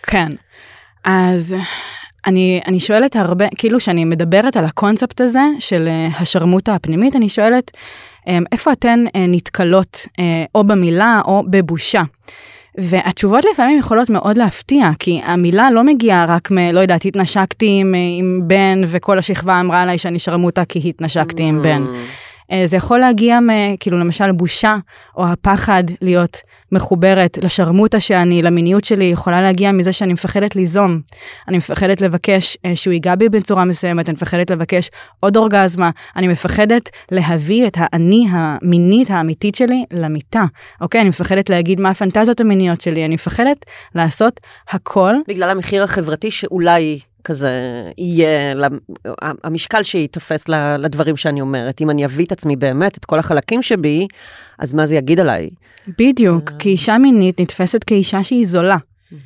[0.04, 0.32] כן.
[1.04, 1.56] אז
[2.26, 7.30] אני, אני שואלת הרבה, כאילו שאני מדברת על הקונספט הזה של אה, השרמוטה הפנימית, אני
[7.30, 7.72] שואלת
[8.28, 12.02] אה, איפה אתן אה, נתקלות אה, או במילה או בבושה.
[12.78, 16.58] והתשובות לפעמים יכולות מאוד להפתיע, כי המילה לא מגיעה רק מ...
[16.58, 21.62] לא יודעת, התנשקתי עם, עם בן וכל השכבה אמרה עליי שאני שרמוטה כי התנשקתי עם
[21.62, 21.84] בן.
[21.84, 22.52] Mm.
[22.52, 23.50] אה, זה יכול להגיע מ...
[23.80, 24.76] כאילו למשל בושה
[25.18, 26.38] או הפחד להיות
[26.74, 31.02] מחוברת לשרמוטה שאני, למיניות שלי, יכולה להגיע מזה שאני מפחדת ליזום.
[31.48, 36.28] אני מפחדת לבקש אה, שהוא ייגע בי בצורה מסוימת, אני מפחדת לבקש עוד אורגזמה, אני
[36.28, 40.44] מפחדת להביא את האני המינית האמיתית שלי למיטה.
[40.82, 41.02] אוקיי?
[41.02, 43.58] אני מפחדת להגיד מה הפנטזיות המיניות שלי, אני מפחדת
[43.96, 45.14] לעשות הכל.
[45.28, 47.50] בגלל המחיר החברתי שאולי כזה
[47.98, 48.54] יהיה,
[49.44, 50.46] המשקל שייתפס
[50.80, 51.82] לדברים שאני אומרת.
[51.82, 54.08] אם אני אביא את עצמי באמת, את כל החלקים שבי,
[54.60, 55.50] אז מה זה יגיד עליי?
[56.00, 58.78] בדיוק, כי אישה מינית נתפסת כאישה שהיא זולה.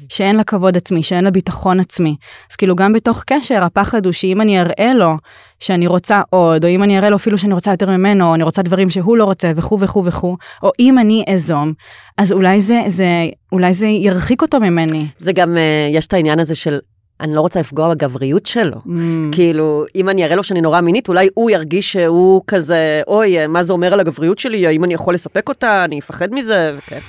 [0.10, 2.16] שאין לה כבוד עצמי, שאין לה ביטחון עצמי.
[2.52, 5.18] אז כאילו גם בתוך קשר הפחד הוא שאם אני אראה לו
[5.60, 8.44] שאני רוצה עוד, או אם אני אראה לו אפילו שאני רוצה יותר ממנו, או אני
[8.44, 11.74] רוצה דברים שהוא לא רוצה וכו' וכו' וכו', או אם אני אזום,
[12.18, 13.08] אז אולי זה, זה,
[13.52, 15.08] אולי זה ירחיק אותו ממני.
[15.18, 16.80] זה גם, אה, יש את העניין הזה של
[17.22, 18.78] אני לא רוצה לפגוע בגבריות שלו.
[18.78, 18.90] Mm.
[19.32, 23.64] כאילו, אם אני אראה לו שאני נורא מינית, אולי הוא ירגיש שהוא כזה, אוי, מה
[23.64, 26.76] זה אומר על הגבריות שלי, האם אני יכול לספק אותה, אני אפחד מזה.
[26.78, 27.00] וכן.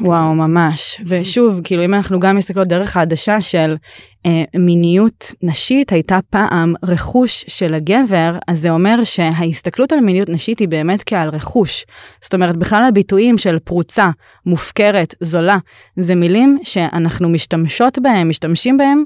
[0.00, 1.00] וואו, ממש.
[1.06, 3.76] ושוב, כאילו, אם אנחנו גם מסתכלות דרך העדשה של
[4.26, 10.58] אה, מיניות נשית הייתה פעם רכוש של הגבר, אז זה אומר שההסתכלות על מיניות נשית
[10.58, 11.84] היא באמת כעל רכוש.
[12.22, 14.10] זאת אומרת, בכלל הביטויים של פרוצה,
[14.46, 15.58] מופקרת, זולה,
[15.96, 19.04] זה מילים שאנחנו משתמשות בהם, משתמשים בהם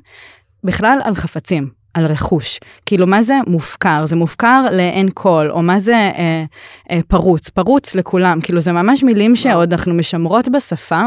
[0.65, 1.83] בכלל על חפצים.
[1.95, 2.61] על רכוש.
[2.87, 4.07] כאילו מה זה מופקר?
[4.07, 6.45] זה מופקר לאין כל, או מה זה אה,
[6.91, 7.49] אה, פרוץ?
[7.49, 8.41] פרוץ לכולם.
[8.41, 11.01] כאילו זה ממש מילים שעוד אנחנו משמרות בשפה,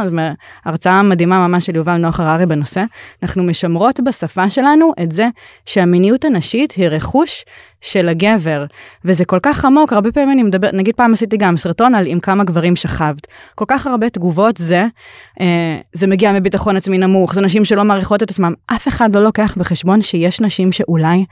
[0.65, 2.83] הרצאה מדהימה ממש של יובל נוח הררי בנושא,
[3.23, 5.27] אנחנו משמרות בשפה שלנו את זה
[5.65, 7.45] שהמיניות הנשית היא רכוש
[7.81, 8.65] של הגבר,
[9.05, 12.19] וזה כל כך עמוק, הרבה פעמים אני מדבר, נגיד פעם עשיתי גם סרטון על עם
[12.19, 13.27] כמה גברים שכבת.
[13.55, 14.85] כל כך הרבה תגובות זה,
[15.41, 19.23] אה, זה מגיע מביטחון עצמי נמוך, זה נשים שלא מעריכות את עצמם, אף אחד לא
[19.23, 21.25] לוקח בחשבון שיש נשים שאולי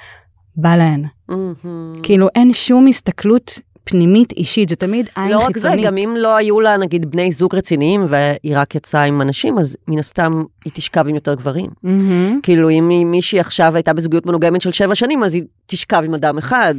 [0.56, 1.06] בא להן.
[1.32, 2.03] Mm-hmm.
[2.03, 5.63] כאילו אין שום הסתכלות פנימית אישית, זה תמיד עין לא חיצונית.
[5.63, 9.04] לא רק זה, גם אם לא היו לה נגיד בני זוג רציניים והיא רק יצאה
[9.04, 11.65] עם אנשים, אז מן הסתם היא תשכב עם יותר גברים.
[11.65, 12.34] Mm-hmm.
[12.43, 16.38] כאילו אם מישהי עכשיו הייתה בזוגיות מנוגמת של שבע שנים, אז היא תשכב עם אדם
[16.38, 16.76] אחד.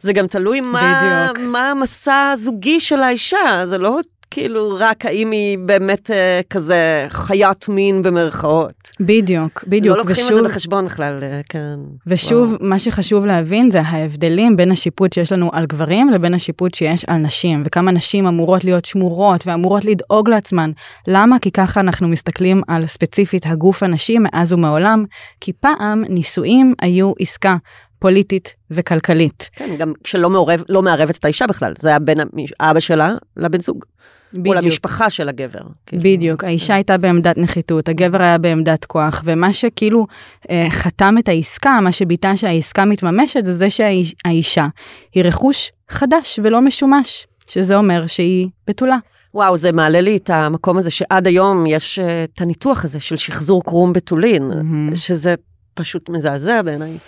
[0.00, 4.00] זה גם תלוי מה, מה המסע הזוגי של האישה, זה לא
[4.32, 8.90] כאילו רק האם היא באמת אה, כזה חיית מין במרכאות.
[9.00, 9.96] בדיוק, בדיוק.
[9.96, 11.78] לא לוקחים ושוב, את זה בחשבון בכלל, אה, כן.
[12.06, 12.58] ושוב, וואו.
[12.60, 17.16] מה שחשוב להבין זה ההבדלים בין השיפוט שיש לנו על גברים לבין השיפוט שיש על
[17.16, 20.70] נשים, וכמה נשים אמורות להיות שמורות ואמורות לדאוג לעצמן.
[21.08, 21.38] למה?
[21.38, 25.04] כי ככה אנחנו מסתכלים על ספציפית הגוף הנשי מאז ומעולם,
[25.40, 27.56] כי פעם נישואים היו עסקה.
[27.98, 29.50] פוליטית וכלכלית.
[29.52, 32.18] כן, גם כשלא מעורב, לא מערבת את האישה בכלל, זה היה בין
[32.60, 33.84] אבא שלה לבן זוג.
[34.32, 34.46] בדיוק.
[34.46, 35.60] מול המשפחה של הגבר.
[35.86, 36.02] כאילו.
[36.02, 40.06] בדיוק, האישה הייתה בעמדת נחיתות, הגבר היה בעמדת כוח, ומה שכאילו
[40.50, 44.66] אה, חתם את העסקה, מה שביטא שהעסקה מתממשת, זה זה שהאישה
[45.14, 48.96] היא רכוש חדש ולא משומש, שזה אומר שהיא בתולה.
[49.34, 52.02] וואו, זה מעלה לי את המקום הזה שעד היום יש uh,
[52.34, 54.96] את הניתוח הזה של שחזור קרום בתולין, mm-hmm.
[54.96, 55.34] שזה
[55.74, 56.98] פשוט מזעזע בעיניי.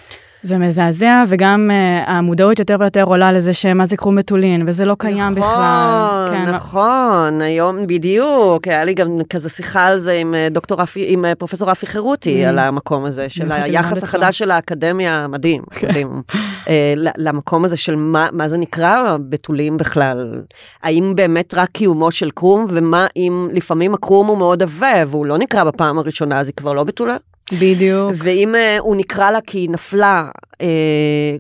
[0.44, 4.96] זה מזעזע וגם uh, המודעות יותר ויותר עולה לזה שמה זה קרום בתולין וזה לא
[4.98, 6.28] קיים נכון, בכלל.
[6.30, 11.04] כן, נכון, היום בדיוק, היה לי גם כזה שיחה על זה עם אה, דוקטור רפי,
[11.09, 12.48] עם אה, פרופסור רפי חירותי mm.
[12.48, 15.88] על המקום הזה של היחס החדש של האקדמיה, מדהים, כן.
[15.88, 16.68] מדהים, uh,
[17.16, 20.42] למקום הזה של מה, מה זה נקרא בתולים בכלל,
[20.83, 25.38] האם באמת רק קיומו של קרום ומה אם לפעמים הקרום הוא מאוד עבה והוא לא
[25.38, 27.16] נקרא בפעם הראשונה אז היא כבר לא בתולה?
[27.52, 28.12] בדיוק.
[28.16, 30.57] ואם uh, הוא נקרא לה כי היא נפלה uh,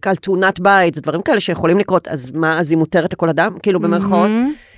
[0.06, 3.58] על תאונת בית, זה דברים כאלה שיכולים לקרות, אז מה, אז היא מותרת לכל אדם?
[3.62, 4.30] כאילו במרכאות?
[4.30, 4.73] Mm-hmm.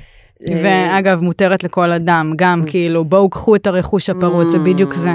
[0.63, 2.63] ואגב, מותרת לכל אדם, גם.
[2.67, 5.13] כאילו, בואו קחו את הרכוש הפרוץ, זה בדיוק זה.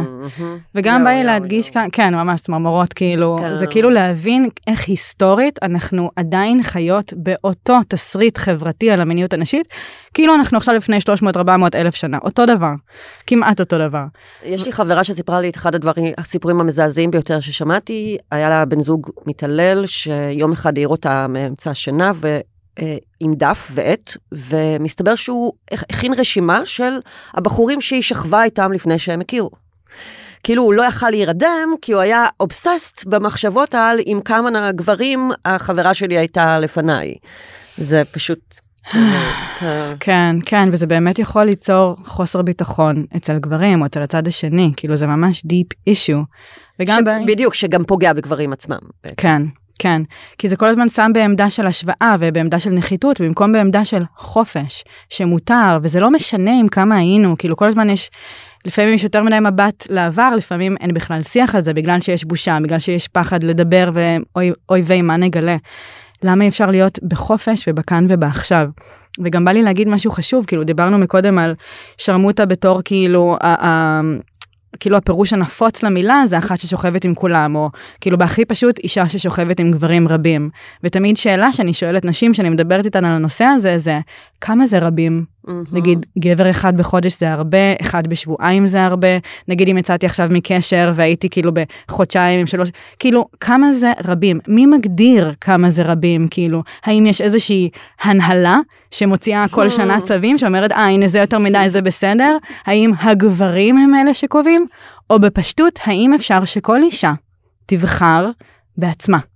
[0.76, 3.56] וגם בא לי להדגיש כאן, כן, ממש צמרמורות, כאילו, כן.
[3.56, 9.68] זה כאילו להבין איך היסטורית אנחנו עדיין חיות באותו תסריט חברתי על המיניות הנשית,
[10.14, 11.40] כאילו אנחנו עכשיו לפני 300-400
[11.76, 12.74] אלף שנה, אותו דבר,
[13.28, 14.04] כמעט אותו דבר.
[14.44, 18.80] יש לי חברה שסיפרה לי את אחד הדברים, הסיפורים המזעזעים ביותר ששמעתי, היה לה בן
[18.80, 22.12] זוג מתעלל, שיום אחד העיר אותה מאמצע השינה.
[22.26, 22.40] אה,
[23.20, 27.00] עם דף ועט, ומסתבר שהוא הכין רשימה של
[27.34, 29.50] הבחורים שהיא שכבה איתם לפני שהם הכירו.
[30.44, 35.94] כאילו הוא לא יכל להירדם, כי הוא היה אובססט במחשבות על עם כמה גברים החברה
[35.94, 37.16] שלי הייתה לפניי.
[37.78, 38.56] זה פשוט...
[40.00, 44.98] כן, כן, וזה באמת יכול ליצור חוסר ביטחון אצל גברים או אצל הצד השני, כאילו
[44.98, 46.24] זה ממש deep issue.
[46.80, 47.28] וגם ש...
[47.28, 48.78] בדיוק, שגם פוגע בגברים עצמם.
[49.04, 49.16] בעצם.
[49.18, 49.42] כן,
[49.84, 50.02] כן,
[50.38, 54.84] כי זה כל הזמן שם בעמדה של השוואה ובעמדה של נחיתות במקום בעמדה של חופש
[55.10, 58.12] שמותר וזה לא משנה עם כמה היינו כאילו כל הזמן יש
[58.66, 62.58] לפעמים יש יותר מדי מבט לעבר לפעמים אין בכלל שיח על זה בגלל שיש בושה
[62.64, 65.58] בגלל שיש פחד לדבר ואוי מה נגלה.
[66.24, 68.68] למה אי אפשר להיות בחופש ובכאן ובעכשיו.
[69.24, 71.56] וגם בא לי להגיד משהו חשוב, כאילו דיברנו מקודם על
[71.98, 73.38] שרמוטה בתור כאילו,
[74.80, 77.70] כאילו הפירוש הנפוץ למילה זה אחת ששוכבת עם כולם, או
[78.02, 80.50] כאילו בהכי פשוט אישה ששוכבת עם גברים רבים.
[80.84, 84.00] ותמיד שאלה שאני שואלת נשים שאני מדברת איתן על הנושא הזה זה
[84.42, 85.26] כמה זה רבים?
[85.72, 89.08] נגיד גבר אחד בחודש זה הרבה, אחד בשבועיים זה הרבה,
[89.48, 91.52] נגיד אם יצאתי עכשיו מקשר והייתי כאילו
[91.88, 94.40] בחודשיים עם שלוש, כאילו כמה זה רבים?
[94.48, 96.28] מי מגדיר כמה זה רבים?
[96.32, 97.70] כאילו האם יש איזושהי
[98.02, 98.58] הנהלה
[98.92, 102.38] שמוציאה כל שנה צווים שאומרת אה הנה זה יותר מדי זה בסדר?
[102.66, 104.66] האם הגברים הם אלה שקובעים?
[105.10, 107.14] או בפשטות האם אפשר שכל אישה
[107.66, 108.30] תבחר
[108.78, 109.31] בעצמה?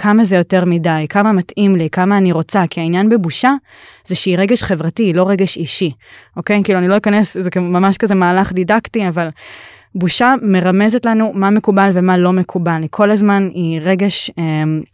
[0.00, 3.52] כמה זה יותר מדי, כמה מתאים לי, כמה אני רוצה, כי העניין בבושה
[4.06, 5.92] זה שהיא רגש חברתי, היא לא רגש אישי,
[6.36, 6.60] אוקיי?
[6.64, 9.28] כאילו אני לא אכנס, זה ממש כזה מהלך דידקטי, אבל
[9.94, 12.78] בושה מרמזת לנו מה מקובל ומה לא מקובל.
[12.82, 14.44] היא כל הזמן היא רגש אה,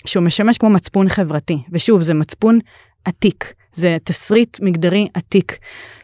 [0.06, 2.58] שהוא משמש כמו מצפון חברתי, ושוב, זה מצפון
[3.04, 3.54] עתיק.
[3.74, 5.58] זה תסריט מגדרי עתיק.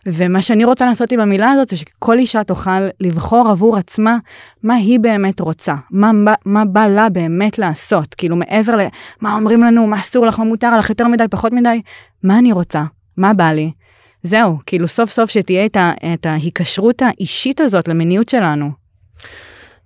[0.06, 4.16] ומה שאני רוצה לעשות עם המילה הזאת זה שכל אישה תוכל לבחור עבור עצמה
[4.62, 9.62] מה היא באמת רוצה, מה, מה, מה בא לה באמת לעשות, כאילו מעבר למה אומרים
[9.62, 11.82] לנו, מה אסור לך, מה מותר לך, יותר מדי, פחות מדי,
[12.22, 12.82] מה אני רוצה,
[13.16, 13.72] מה בא לי.
[14.22, 18.70] זהו, כאילו סוף סוף שתהיה את, ה, את ההיקשרות האישית הזאת למיניות שלנו.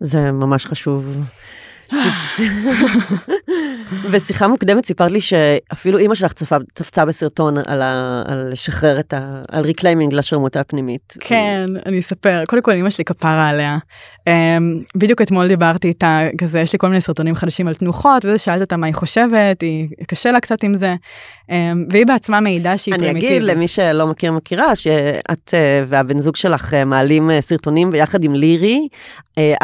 [0.00, 1.16] זה ממש חשוב.
[4.12, 9.12] בשיחה מוקדמת סיפרת לי שאפילו אימא שלך צפה, צפצה בסרטון על, ה, על לשחרר את
[9.12, 9.40] ה...
[9.48, 11.14] על reclaiming לשרמוטה הפנימית.
[11.20, 12.44] כן, אני אספר.
[12.46, 13.78] קודם כל אימא שלי כפרה עליה.
[14.28, 18.38] Um, בדיוק אתמול דיברתי איתה, כזה, יש לי כל מיני סרטונים חדשים על תנוחות, וזה
[18.38, 20.94] שאלתי אותה מה היא חושבת, היא קשה לה קצת עם זה.
[21.50, 21.52] Um,
[21.90, 23.36] והיא בעצמה מעידה שהיא אני פרימיטיבית.
[23.36, 28.24] אגיד למי שלא מכיר מכירה שאת uh, והבן זוג שלך uh, מעלים uh, סרטונים ביחד
[28.24, 28.88] עם לירי,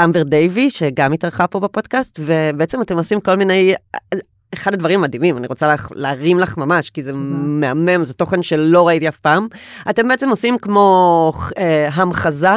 [0.04, 3.74] אמבר דייבי שגם התארחה פה בפודקאסט ובעצם אתם עושים כל מיני
[4.54, 9.08] אחד הדברים המדהימים אני רוצה להרים לך ממש כי זה מהמם זה תוכן שלא ראיתי
[9.08, 9.48] אף פעם
[9.90, 12.48] אתם בעצם עושים כמו אה, המחזה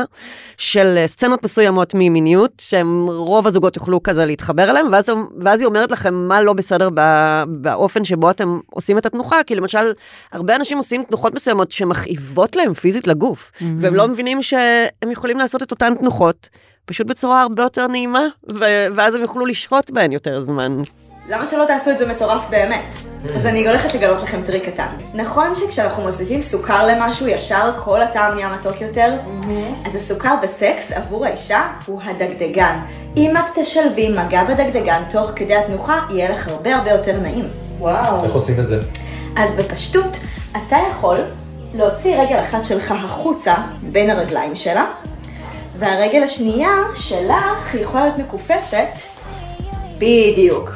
[0.57, 5.09] של סצנות מסוימות ממיניות שהם רוב הזוגות יוכלו כזה להתחבר אליהם ואז,
[5.43, 7.01] ואז היא אומרת לכם מה לא בסדר ב,
[7.47, 9.93] באופן שבו אתם עושים את התנוחה כי למשל
[10.31, 13.51] הרבה אנשים עושים תנוחות מסוימות שמכאיבות להם פיזית לגוף.
[13.79, 16.49] והם לא מבינים שהם יכולים לעשות את אותן תנוחות.
[16.85, 18.27] פשוט בצורה הרבה יותר נעימה,
[18.59, 20.77] ו- ואז הם יוכלו לשהות בהן יותר זמן.
[21.29, 22.93] למה שלא תעשו את זה מטורף באמת?
[23.35, 24.87] אז אני הולכת לגלות לכם טריק קטן.
[25.13, 29.13] נכון שכשאנחנו מוסיפים סוכר למשהו, ישר כל הטעם נהיה מתוק יותר?
[29.85, 32.79] אז הסוכר בסקס עבור האישה הוא הדגדגן.
[33.17, 37.47] אם את תשלבי מגע בדגדגן תוך כדי התנוחה, יהיה לך הרבה הרבה יותר נעים.
[37.79, 38.23] וואו.
[38.23, 38.79] איך עושים את זה?
[39.37, 40.17] אז בפשטות,
[40.51, 41.17] אתה יכול
[41.73, 44.85] להוציא רגל אחת שלך החוצה בין הרגליים שלה,
[45.75, 49.01] והרגל השנייה שלך יכולה להיות מכופפת
[49.97, 50.71] בדיוק.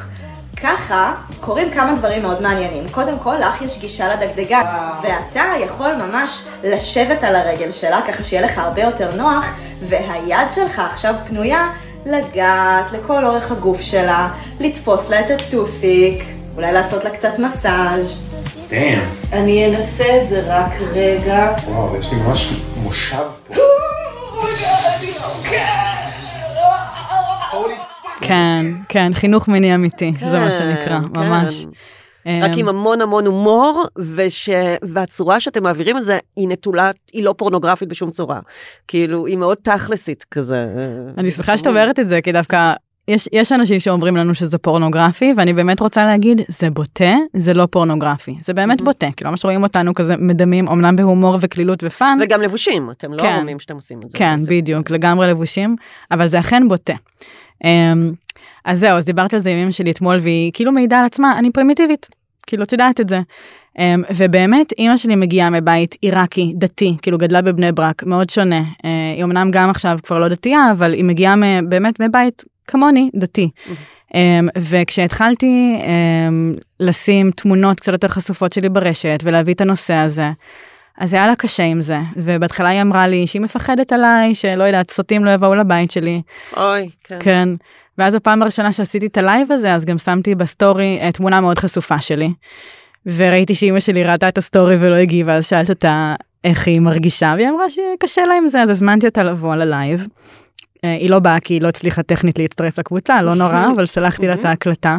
[0.62, 2.88] ככה קורים כמה דברים מאוד מעניינים.
[2.90, 4.62] קודם כל, לך יש גישה לדגדגן,
[5.02, 10.78] ואתה יכול ממש לשבת על הרגל שלה, ככה שיהיה לך הרבה יותר נוח, והיד שלך
[10.78, 11.70] עכשיו פנויה
[12.06, 14.28] לגעת לכל אורך הגוף שלה,
[14.60, 16.24] לתפוס לה את הטוסיק,
[16.56, 18.22] אולי לעשות לה קצת מסאז'.
[18.70, 18.98] דאם.
[19.32, 21.54] אני אנסה את זה רק רגע.
[21.68, 23.54] וואו, יש לי ממש מושב פה.
[28.20, 31.64] כן, כן, חינוך מיני אמיתי, זה מה שנקרא, כן, ממש.
[32.24, 32.40] כן.
[32.42, 34.48] רק אמ, עם המון המון הומור, וש...
[34.82, 38.40] והצורה שאתם מעבירים את זה היא נטולה, היא לא פורנוגרפית בשום צורה.
[38.88, 40.66] כאילו, היא מאוד תכלסית כזה.
[41.18, 42.74] אני שמחה שאת אומרת את זה, כי דווקא
[43.08, 47.66] יש, יש אנשים שאומרים לנו שזה פורנוגרפי, ואני באמת רוצה להגיד, זה בוטה, זה לא
[47.70, 48.36] פורנוגרפי.
[48.40, 52.18] זה באמת בוטה, כאילו ממש רואים אותנו כזה מדמים, אמנם בהומור וקלילות ופאן.
[52.22, 53.36] וגם לבושים, אתם לא כן.
[53.38, 54.18] אומרים שאתם עושים את זה.
[54.18, 55.76] כן, זה- בדיוק, לגמרי לבושים,
[56.10, 56.94] אבל זה אכן בוטה.
[57.64, 58.12] אמ,
[58.64, 61.38] אז זהו, אז דיברתי על זה עם אמא שלי אתמול, והיא כאילו מעידה על עצמה,
[61.38, 62.06] אני פרימיטיבית,
[62.46, 63.20] כאילו, את יודעת את זה.
[63.78, 68.58] אמ, ובאמת, אימא שלי מגיעה מבית עיראקי, דתי, כאילו גדלה בבני ברק, מאוד שונה.
[68.84, 71.34] אה, היא אמנם גם עכשיו כבר לא דתייה, אבל היא מגיעה
[71.68, 73.50] באמת מבית כמוני, דתי.
[74.14, 74.16] Um,
[74.58, 80.30] וכשהתחלתי um, לשים תמונות קצת יותר חשופות שלי ברשת ולהביא את הנושא הזה,
[80.98, 84.90] אז היה לה קשה עם זה, ובהתחלה היא אמרה לי שהיא מפחדת עליי, שלא יודעת,
[84.90, 86.22] סוטים לא יבואו לבית שלי,
[86.56, 87.18] אוי, כן.
[87.20, 87.48] כן.
[87.98, 92.00] ואז הפעם הראשונה שעשיתי את הלייב הזה, אז גם שמתי בסטורי אה, תמונה מאוד חשופה
[92.00, 92.30] שלי.
[93.06, 97.48] וראיתי שאימא שלי ראתה את הסטורי ולא הגיבה, אז שאלתי אותה איך היא מרגישה, והיא
[97.48, 100.06] אמרה שקשה לה עם זה, אז הזמנתי אותה לבוא ללייב.
[100.84, 104.26] אה, היא לא באה כי היא לא הצליחה טכנית להצטרף לקבוצה, לא נורא, אבל שלחתי
[104.26, 104.98] לה את ההקלטה.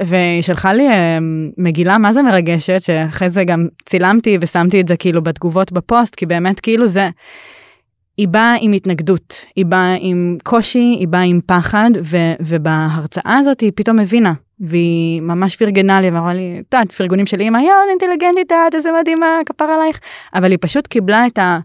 [0.00, 1.18] והיא שלחה לי אה,
[1.58, 6.26] מגילה מה זה מרגשת, שאחרי זה גם צילמתי ושמתי את זה כאילו בתגובות בפוסט, כי
[6.26, 7.08] באמת כאילו זה,
[8.16, 13.60] היא באה עם התנגדות, היא באה עם קושי, היא באה עם פחד, ו- ובהרצאה הזאת
[13.60, 17.88] היא פתאום הבינה, והיא ממש פרגנה לי ואמרה לי, את יודעת, פרגונים של אמא, יואו,
[17.90, 20.00] אינטליגנטית את, איזה מדהימה, כפרה עלייך,
[20.34, 21.58] אבל היא פשוט קיבלה את ה...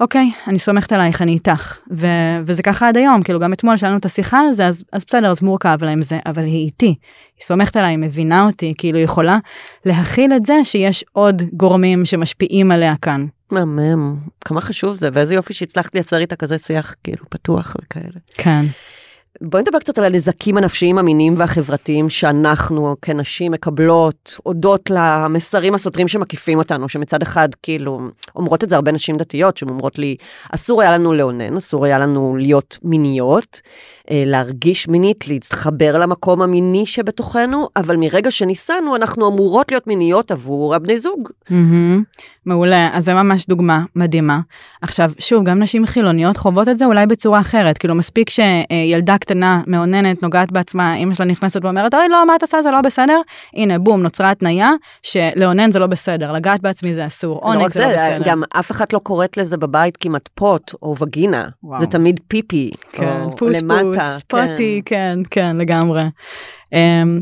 [0.00, 1.78] אוקיי, אני סומכת עלייך, אני איתך.
[1.90, 5.04] ו- וזה ככה עד היום, כאילו גם אתמול שלנו את השיחה על זה, אז, אז
[5.08, 6.94] בסדר, אז מורכב לה עם זה, אבל היא איתי.
[7.36, 9.38] היא סומכת עליי, היא מבינה אותי, כאילו היא יכולה
[9.84, 13.26] להכיל את זה שיש עוד גורמים שמשפיעים עליה כאן.
[13.50, 18.20] מהמם, כמה חשוב זה, ואיזה יופי שהצלחת לייצר איתה כזה שיח כאילו פתוח וכאלה.
[18.34, 18.64] כן.
[19.40, 26.58] בואי נדבר קצת על הנזקים הנפשיים המיניים והחברתיים שאנחנו כנשים מקבלות הודות למסרים הסותרים שמקיפים
[26.58, 28.00] אותנו, שמצד אחד כאילו
[28.36, 30.16] אומרות את זה הרבה נשים דתיות שאומרות לי
[30.52, 33.60] אסור היה לנו לאונן, אסור היה לנו להיות מיניות,
[34.10, 40.98] להרגיש מינית, להתחבר למקום המיני שבתוכנו, אבל מרגע שניסענו אנחנו אמורות להיות מיניות עבור הבני
[40.98, 41.28] זוג.
[41.50, 42.02] מהמם.
[42.46, 44.40] מעולה, אז זה ממש דוגמה מדהימה.
[44.82, 49.60] עכשיו, שוב, גם נשים חילוניות חוות את זה אולי בצורה אחרת, כאילו מספיק שילדה קטנה
[49.66, 53.20] מאוננת נוגעת בעצמה, אמא שלה נכנסת ואומרת, אוי לא, מה את עושה, זה לא בסדר?
[53.54, 54.70] הנה, בום, נוצרה התניה
[55.02, 58.18] שלאונן זה לא בסדר, לגעת בעצמי זה אסור, לא עונג רק זה לא בסדר.
[58.24, 61.78] גם אף אחת לא קוראת לזה בבית כמעט פוט או וגינה, וואו.
[61.78, 63.82] זה תמיד פיפי, כן, או פוש למטה.
[63.82, 63.97] פוש,
[64.28, 66.02] פוטי, כן, כן, לגמרי.
[66.72, 67.20] אמ,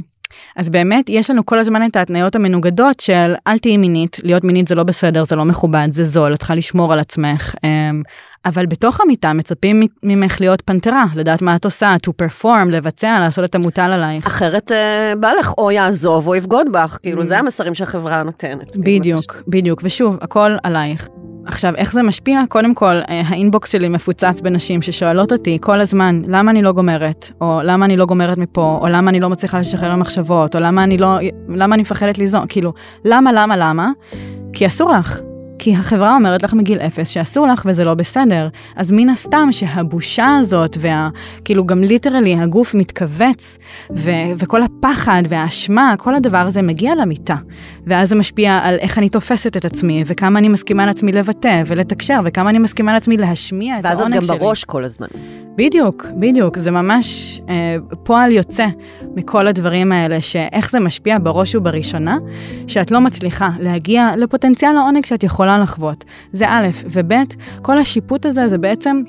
[0.57, 4.69] אז באמת יש לנו כל הזמן את ההתניות המנוגדות של אל תהיי מינית, להיות מינית
[4.69, 7.55] זה לא בסדר, זה לא מכובד, זה זול, את צריכה לשמור על עצמך.
[7.65, 8.03] אמ,
[8.47, 13.45] אבל בתוך המיטה מצפים ממך להיות פנתרה, לדעת מה את עושה, to perform, לבצע, לעשות
[13.45, 14.27] את המוטל עלייך.
[14.27, 18.77] אחרת אה, בא לך או יעזוב או יבגוד בך, כאילו זה המסרים שהחברה נותנת.
[18.77, 21.09] בדיוק, בדיוק, ושוב, הכל עלייך.
[21.47, 22.41] עכשיו, איך זה משפיע?
[22.49, 27.31] קודם כל, אה, האינבוקס שלי מפוצץ בנשים ששואלות אותי כל הזמן, למה אני לא גומרת?
[27.41, 28.79] או למה אני לא גומרת מפה?
[28.81, 30.55] או למה אני לא מצליחה לשחרר ממחשבות?
[30.55, 31.19] או למה אני לא...
[31.49, 32.47] למה אני מפחדת ליזום?
[32.47, 32.73] כאילו,
[33.05, 33.91] למה, למה, למה?
[34.53, 35.21] כי אסור לך.
[35.67, 38.49] כי החברה אומרת לך מגיל אפס שאסור לך וזה לא בסדר.
[38.77, 41.09] אז מן הסתם שהבושה הזאת וה...
[41.45, 43.59] כאילו גם literally הגוף מתכווץ
[43.97, 44.11] ו...
[44.39, 47.37] וכל הפחד והאשמה, כל הדבר הזה מגיע למיטה.
[47.87, 52.21] ואז זה משפיע על איך אני תופסת את עצמי וכמה אני מסכימה לעצמי לבטא ולתקשר
[52.25, 54.39] וכמה אני מסכימה לעצמי להשמיע את ואז את העונג גם שלי.
[54.39, 55.07] בראש כל הזמן.
[55.57, 58.67] בדיוק, בדיוק, זה ממש אה, פועל יוצא
[59.15, 62.19] מכל הדברים האלה, שאיך זה משפיע בראש ובראשונה,
[62.67, 66.05] שאת לא מצליחה להגיע לפוטנציאל העונג שאת יכולה לחוות.
[66.33, 67.13] זה א', וב',
[67.63, 69.03] כל השיפוט הזה זה בעצם,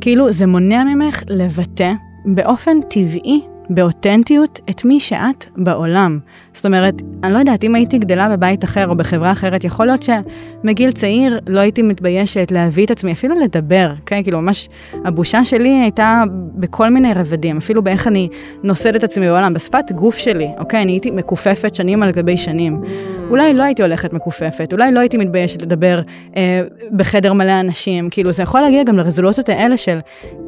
[0.00, 1.92] כאילו, זה מונע ממך לבטא
[2.24, 3.40] באופן טבעי.
[3.70, 6.18] באותנטיות את מי שאת בעולם.
[6.54, 10.02] זאת אומרת, אני לא יודעת, אם הייתי גדלה בבית אחר או בחברה אחרת, יכול להיות
[10.02, 14.22] שמגיל צעיר לא הייתי מתביישת להביא את עצמי, אפילו לדבר, אוקיי?
[14.22, 14.68] כאילו ממש,
[15.04, 16.22] הבושה שלי הייתה
[16.54, 18.28] בכל מיני רבדים, אפילו באיך אני
[18.62, 20.82] נושאת את עצמי בעולם, בשפת גוף שלי, אוקיי?
[20.82, 22.82] אני הייתי מכופפת שנים על גבי שנים.
[23.30, 26.00] אולי לא הייתי הולכת מכופפת, אולי לא הייתי מתביישת לדבר
[26.36, 26.62] אה,
[26.96, 29.98] בחדר מלא אנשים, כאילו זה יכול להגיע גם לרזולוציות האלה של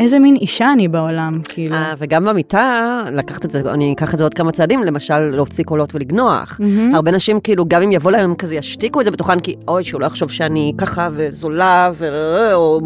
[0.00, 1.74] איזה מין אישה אני בעולם, כאילו.
[1.74, 5.64] אה, וגם במיטה, לקחת את זה, אני אקח את זה עוד כמה צעדים, למשל להוציא
[5.64, 6.60] קולות ולגנוח.
[6.60, 6.94] מהמם.
[6.94, 10.00] הרבה נשים כאילו, גם אם יבוא להם כזה, ישתיקו את זה בתוכן, כי אוי, שהוא
[10.00, 12.08] לא יחשוב שאני ככה וזולה, ו...
[12.54, 12.80] או,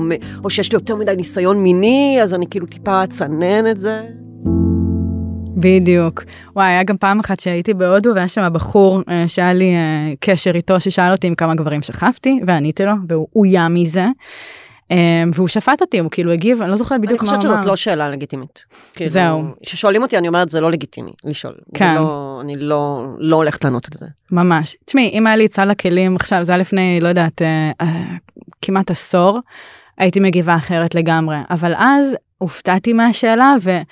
[0.44, 4.02] או שיש לי יותר מדי ניסיון מיני, אז אני כאילו טיפה אצנן את זה.
[5.60, 6.22] בדיוק.
[6.56, 10.50] וואי, היה גם פעם אחת שהייתי בהודו והיה שם בחור אה, שהיה לי אה, קשר
[10.54, 14.06] איתו ששאל אותי עם כמה גברים שכבתי ועניתי לו והוא אוים מזה.
[14.90, 17.50] אה, והוא שפט אותי, הוא כאילו הגיב, אני לא זוכרת אני בדיוק מה הוא חושבת
[17.50, 17.60] אמר.
[17.60, 18.64] שזאת לא שאלה לגיטימית.
[18.92, 19.42] כאילו, זהו.
[19.62, 21.54] כששואלים אותי, אני אומרת, זה לא לגיטימי לשאול.
[21.56, 21.96] זה כן.
[22.40, 24.06] אני לא, לא הולכת לענות על זה.
[24.30, 24.76] ממש.
[24.84, 28.02] תשמעי, אם היה לי את סל הכלים עכשיו, זה היה לפני, לא יודעת, אה, אה,
[28.62, 29.38] כמעט עשור,
[29.98, 31.36] הייתי מגיבה אחרת לגמרי.
[31.50, 33.84] אבל אז הופתעתי מהשאלה והיה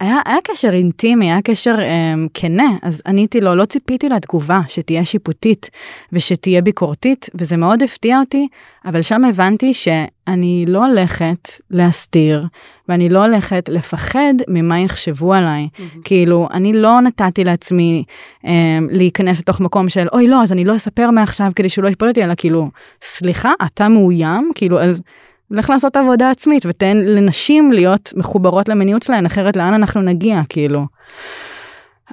[0.00, 5.70] היה קשר אינטימי, היה קשר אה, כנה, אז עניתי לו, לא ציפיתי לתגובה שתהיה שיפוטית
[6.12, 8.48] ושתהיה ביקורתית, וזה מאוד הפתיע אותי,
[8.84, 12.46] אבל שם הבנתי שאני לא הולכת להסתיר,
[12.88, 15.68] ואני לא הולכת לפחד ממה יחשבו עליי.
[16.04, 18.04] כאילו, אני לא נתתי לעצמי
[18.46, 21.88] אה, להיכנס לתוך מקום של, אוי לא, אז אני לא אספר מעכשיו כדי שהוא לא
[21.88, 22.70] יפול אותי, אלא כאילו,
[23.02, 24.50] סליחה, אתה מאוים?
[24.54, 25.02] כאילו, אז
[25.50, 30.86] לך לעשות עבודה עצמית ותן לנשים להיות מחוברות למיניות שלהן, אחרת לאן אנחנו נגיע, כאילו.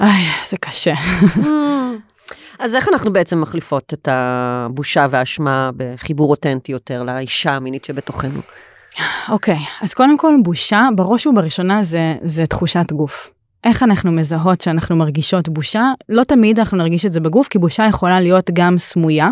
[0.02, 0.94] איי, זה קשה.
[2.60, 8.40] אז איך אנחנו בעצם מחליפות את הבושה והאשמה בחיבור אותנטי יותר לאישה המינית שבתוכנו?
[9.30, 13.32] אוקיי, אז קודם כל בושה, בראש ובראשונה זה, זה תחושת גוף.
[13.64, 15.84] איך אנחנו מזהות שאנחנו מרגישות בושה?
[16.10, 19.30] לא תמיד אנחנו נרגיש את זה בגוף, כי בושה יכולה להיות גם סמויה.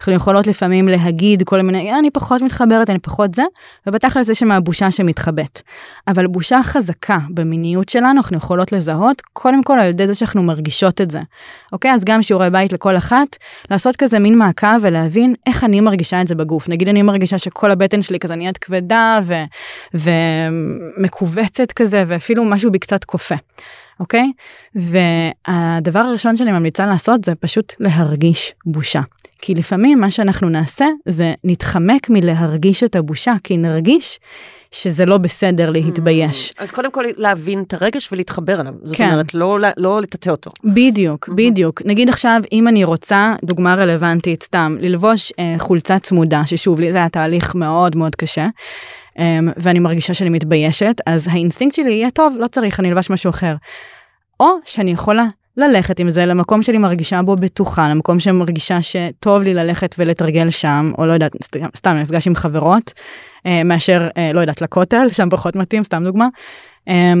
[0.00, 3.42] אנחנו יכולות לפעמים להגיד כל מיני, אני פחות מתחברת, אני פחות זה,
[3.86, 5.62] ובתכל'ס יש שם הבושה שמתחבאת.
[6.08, 11.00] אבל בושה חזקה במיניות שלנו אנחנו יכולות לזהות קודם כל על ידי זה שאנחנו מרגישות
[11.00, 11.20] את זה.
[11.72, 11.92] אוקיי?
[11.92, 13.36] אז גם שיעורי בית לכל אחת,
[13.70, 16.68] לעשות כזה מין מעקב ולהבין איך אני מרגישה את זה בגוף.
[16.68, 19.34] נגיד אני מרגישה שכל הבטן שלי כזה נהיית כבדה ו...
[20.98, 23.04] ומכווצת כזה ואפילו משהו בי קצת.
[24.00, 24.32] אוקיי?
[24.74, 29.00] והדבר הראשון שאני ממליצה לעשות זה פשוט להרגיש בושה.
[29.42, 34.20] כי לפעמים מה שאנחנו נעשה זה נתחמק מלהרגיש את הבושה, כי נרגיש
[34.70, 36.54] שזה לא בסדר להתבייש.
[36.58, 38.72] אז קודם כל להבין את הרגש ולהתחבר אליו.
[38.82, 39.10] זאת כן.
[39.10, 40.50] אומרת, לא, לא לטאטא אותו.
[40.64, 41.82] בדיוק, בדיוק.
[41.84, 46.98] נגיד עכשיו, אם אני רוצה, דוגמה רלוונטית, סתם, ללבוש אה, חולצה צמודה, ששוב, לי זה
[46.98, 48.46] היה תהליך מאוד מאוד קשה,
[49.56, 53.54] ואני מרגישה שאני מתביישת, אז האינסטינקט שלי יהיה טוב, לא צריך, אני אלבש משהו אחר.
[54.40, 59.42] או שאני יכולה ללכת עם זה למקום שאני מרגישה בו בטוחה, למקום שאני מרגישה שטוב
[59.42, 61.32] לי ללכת ולתרגל שם, או לא יודעת,
[61.76, 62.92] סתם, מפגש עם חברות,
[63.46, 66.28] אה, מאשר, אה, לא יודעת, לכותל, שם פחות מתאים, סתם דוגמה,
[66.88, 67.12] אה,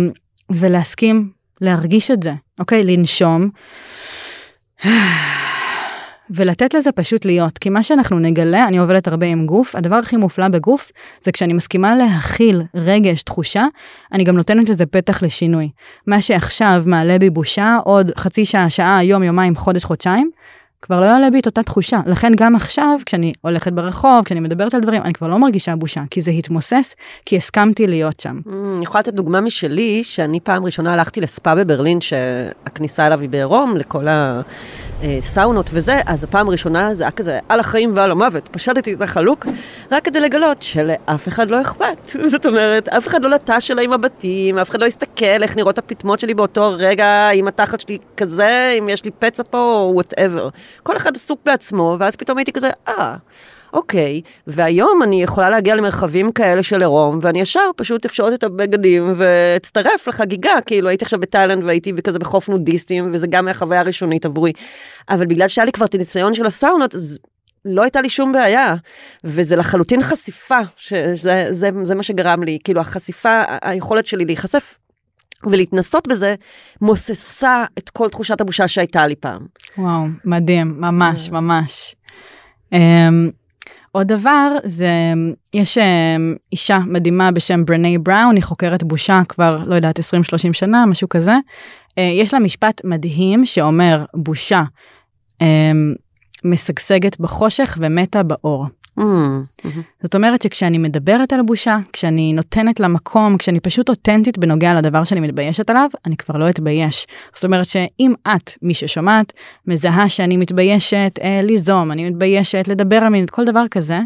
[0.50, 1.30] ולהסכים
[1.60, 2.84] להרגיש את זה, אוקיי?
[2.84, 3.50] לנשום.
[6.30, 10.16] ולתת לזה פשוט להיות כי מה שאנחנו נגלה אני עובדת הרבה עם גוף הדבר הכי
[10.16, 13.66] מופלא בגוף זה כשאני מסכימה להכיל רגש תחושה
[14.12, 15.70] אני גם נותנת לזה פתח לשינוי.
[16.06, 20.30] מה שעכשיו מעלה בי בושה עוד חצי שעה שעה יום יומיים חודש חודשיים
[20.82, 24.74] כבר לא יעלה בי את אותה תחושה לכן גם עכשיו כשאני הולכת ברחוב כשאני מדברת
[24.74, 26.94] על דברים אני כבר לא מרגישה בושה כי זה התמוסס
[27.26, 28.40] כי הסכמתי להיות שם.
[28.46, 33.28] Mm, אני יכולה לתת דוגמה משלי שאני פעם ראשונה הלכתי לספא בברלין שהכניסה אליו היא
[33.28, 34.40] בעירום לכל ה...
[35.02, 38.48] אה, סאונות וזה, אז הפעם הראשונה זה היה כזה על החיים ועל המוות.
[38.48, 39.46] פשטתי את החלוק
[39.92, 42.08] רק כדי לגלות שלאף אחד לא אכפת.
[42.32, 46.20] זאת אומרת, אף אחד לא לטש אליי מבטים, אף אחד לא יסתכל איך נראות הפטמות
[46.20, 50.48] שלי באותו רגע, אם התחת שלי כזה, אם יש לי פצע פה או whatever.
[50.82, 53.16] כל אחד עסוק בעצמו, ואז פתאום הייתי כזה, אה...
[53.72, 59.14] אוקיי, והיום אני יכולה להגיע למרחבים כאלה של עירום, ואני ישר פשוט אפשורת את הבגדים
[59.16, 64.24] ואצטרף לחגיגה, כאילו הייתי עכשיו בתאילנד והייתי כזה בחוף נודיסטים, וזה גם היה חוויה ראשונית
[64.24, 64.52] עבורי.
[65.08, 67.18] אבל בגלל שהיה לי כבר את הניסיון של הסאונות, אז
[67.64, 68.74] לא הייתה לי שום בעיה,
[69.24, 74.74] וזה לחלוטין חשיפה, שזה זה, זה מה שגרם לי, כאילו החשיפה, היכולת שלי להיחשף
[75.46, 76.34] ולהתנסות בזה,
[76.80, 79.46] מוססה את כל תחושת הבושה שהייתה לי פעם.
[79.78, 81.34] וואו מדהים ממש כן.
[81.34, 81.94] ממש.
[82.74, 82.76] Um,
[83.92, 85.12] עוד דבר זה
[85.54, 85.80] יש um,
[86.52, 90.02] אישה מדהימה בשם ברני בראון היא חוקרת בושה כבר לא יודעת 20-30
[90.52, 91.34] שנה משהו כזה.
[91.90, 94.62] Uh, יש לה משפט מדהים שאומר בושה
[95.42, 95.46] um,
[96.44, 98.66] משגשגת בחושך ומתה באור.
[99.00, 99.02] Mm,
[99.64, 99.68] mhm.
[100.02, 105.04] זאת אומרת שכשאני מדברת על בושה, כשאני נותנת לה מקום, כשאני פשוט אותנטית בנוגע לדבר
[105.04, 107.06] שאני מתביישת עליו, אני כבר לא אתבייש.
[107.34, 109.32] זאת אומרת שאם את, מי ששומעת,
[109.66, 113.98] מזהה שאני מתביישת אה, ליזום, אני מתביישת לדבר על מינית, כל דבר כזה,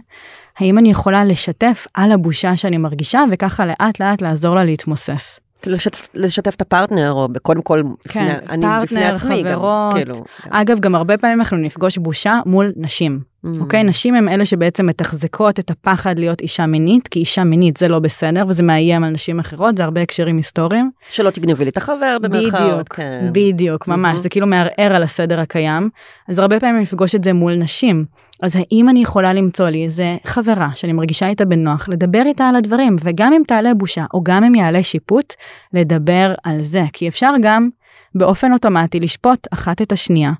[0.58, 5.40] האם אני יכולה לשתף על הבושה שאני מרגישה וככה לאט לאט לעזור לה להתמוסס.
[5.66, 9.94] לשתף, לשתף את הפרטנר, או קודם כל, כן, בפני, אני בפני פרטנר, עצמי גם, חברות.
[9.94, 10.14] כאילו.
[10.50, 13.33] אגב, גם הרבה פעמים אנחנו נפגוש בושה מול נשים.
[13.44, 13.60] Mm.
[13.60, 13.84] אוקיי?
[13.84, 17.98] נשים הם אלה שבעצם מתחזקות את הפחד להיות אישה מינית, כי אישה מינית זה לא
[17.98, 20.90] בסדר וזה מאיים על נשים אחרות, זה הרבה הקשרים היסטוריים.
[21.10, 22.62] שלא תגנבי לי את החבר במרכאות.
[22.70, 23.28] בדיוק, כן.
[23.32, 24.22] בדיוק, ממש, Mhm.
[24.22, 25.88] זה כאילו מערער על הסדר הקיים.
[26.28, 28.04] אז הרבה פעמים אני אפגוש את זה מול נשים.
[28.42, 32.56] אז האם אני יכולה למצוא לי איזה חברה שאני מרגישה איתה בנוח, לדבר איתה על
[32.56, 35.34] הדברים, וגם אם תעלה בושה, או גם אם יעלה שיפוט,
[35.72, 36.82] לדבר על זה.
[36.92, 37.68] כי אפשר גם
[38.14, 40.30] באופן אוטומטי לשפוט אחת את השנייה.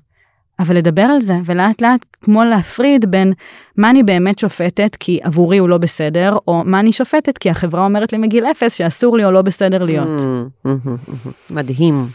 [0.59, 3.33] אבל לדבר על זה ולאט לאט כמו להפריד בין
[3.77, 7.85] מה אני באמת שופטת כי עבורי הוא לא בסדר או מה אני שופטת כי החברה
[7.85, 10.07] אומרת לי מגיל אפס שאסור לי או לא בסדר להיות.
[10.07, 11.29] Mm, mhm, mhm.
[11.49, 12.07] מדהים.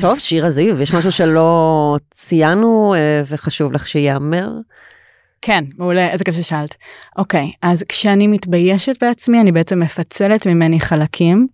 [0.00, 4.48] טוב, שירה זיו, יש משהו שלא ציינו אה, וחשוב לך שייאמר?
[5.42, 6.74] כן, מעולה, איזה כיף ששאלת.
[7.18, 11.48] אוקיי, אז כשאני מתביישת בעצמי, אני בעצם מפצלת ממני חלקים.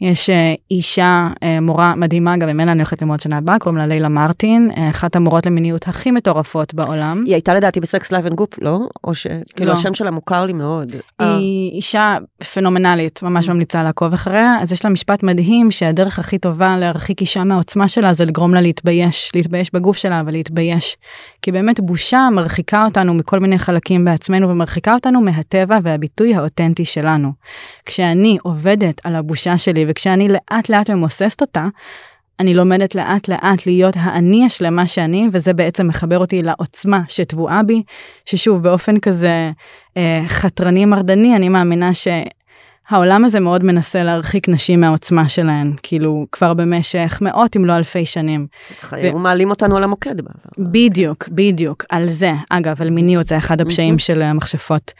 [0.00, 3.86] יש אה, אישה, אה, מורה מדהימה, גם ממנה אני הולכת ללמוד שנה הבאה, קוראים לה
[3.86, 7.22] לילה מרטין, אה, אחת המורות למיניות הכי מטורפות בעולם.
[7.26, 8.78] היא הייתה לדעתי ב Sex, Love and Goop, לא?
[9.04, 9.26] או ש...
[9.56, 9.78] כאילו לא.
[9.78, 10.96] השם שלה מוכר לי מאוד.
[11.18, 12.16] היא אישה
[12.54, 17.44] פנומנלית, ממש ממליצה לעקוב אחריה, אז יש לה משפט מדהים שהדרך הכי טובה להרחיק אישה
[17.44, 20.96] מהעוצמה שלה זה לגרום לה להתבייש, להתבייש בגוף שלה ולהתבייש.
[21.42, 27.32] כי באמת בושה מרחיקה אותנו מכל מיני חלקים בעצמנו ומרחיקה אותנו מהטבע והביטוי האותנטי שלנו.
[27.86, 31.66] כשאני עובדת על הבושה שלי וכשאני לאט לאט ממוססת אותה,
[32.40, 37.82] אני לומדת לאט לאט להיות האני השלמה שאני וזה בעצם מחבר אותי לעוצמה שטבועה בי
[38.26, 39.50] ששוב באופן כזה
[39.96, 41.90] אה, חתרני מרדני אני מאמינה
[42.88, 48.06] העולם הזה מאוד מנסה להרחיק נשים מהעוצמה שלהן, כאילו כבר במשך מאות אם לא אלפי
[48.06, 48.46] שנים.
[48.92, 50.70] היו מעלים אותנו על המוקד בעבר.
[50.70, 52.32] בדיוק, בדיוק, על זה.
[52.50, 54.92] אגב, על מיניות זה אחד הפשעים של המכשפות.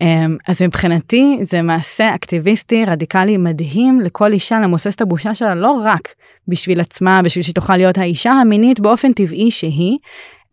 [0.00, 5.70] אמ, אז מבחינתי זה מעשה אקטיביסטי רדיקלי מדהים לכל אישה למוסס את הבושה שלה לא
[5.84, 6.14] רק
[6.48, 9.98] בשביל עצמה בשביל שתוכל להיות האישה המינית באופן טבעי שהיא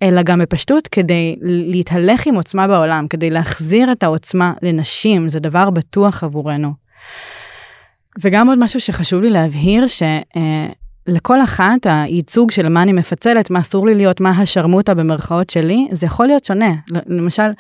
[0.04, 5.70] אלא גם בפשטות כדי להתהלך עם עוצמה בעולם כדי להחזיר את העוצמה לנשים זה דבר
[5.70, 6.74] בטוח עבורנו.
[8.22, 13.60] וגם עוד משהו שחשוב לי להבהיר שלכל אה, אחת הייצוג של מה אני מפצלת מה
[13.60, 16.74] אסור לי להיות מה השרמוטה במרכאות שלי זה יכול להיות שונה
[17.08, 17.52] למשל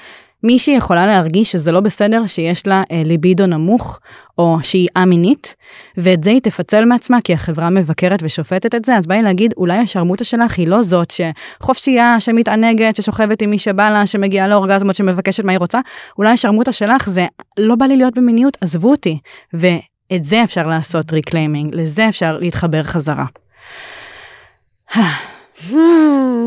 [0.43, 3.99] מישהי יכולה להרגיש שזה לא בסדר שיש לה אה, ליבידו נמוך
[4.37, 5.55] או שהיא א-מינית
[5.97, 9.53] ואת זה היא תפצל מעצמה כי החברה מבקרת ושופטת את זה אז בא לי להגיד
[9.57, 14.95] אולי השרמוטה שלך היא לא זאת שחופשייה שמתענגת ששוכבת עם מי שבא לה שמגיעה לאורגזמות
[14.95, 15.79] שמבקשת מה היא רוצה
[16.17, 17.27] אולי השרמוטה שלך זה
[17.57, 19.19] לא בא לי להיות במיניות עזבו אותי
[19.53, 23.25] ואת זה אפשר לעשות reclaiming לזה אפשר להתחבר חזרה.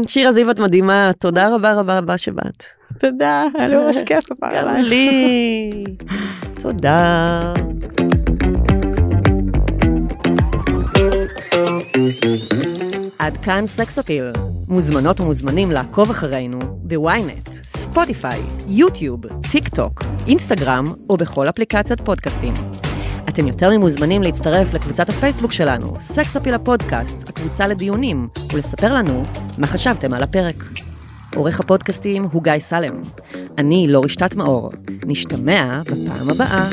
[0.07, 2.65] שירה זיו את מדהימה תודה רבה רבה רבה שבאת.
[2.99, 5.85] תודה, היה לי ממש כיף גם לי.
[6.61, 7.53] תודה.
[13.19, 14.33] עד כאן סקס אפיל.
[14.69, 19.21] מוזמנות ומוזמנים לעקוב אחרינו בוויינט, ספוטיפיי, יוטיוב,
[19.53, 22.74] טיק טוק, אינסטגרם או בכל אפליקציות פודקאסטים.
[23.35, 29.23] אתם יותר ממוזמנים להצטרף לקבוצת הפייסבוק שלנו, סקס אפיל הפודקאסט, הקבוצה לדיונים, ולספר לנו
[29.59, 30.65] מה חשבתם על הפרק.
[31.37, 33.03] עורך הפודקאסטים הוא גיא סלם.
[33.59, 34.71] אני לא רשתת מאור.
[35.07, 36.69] נשתמע בפעם הבאה.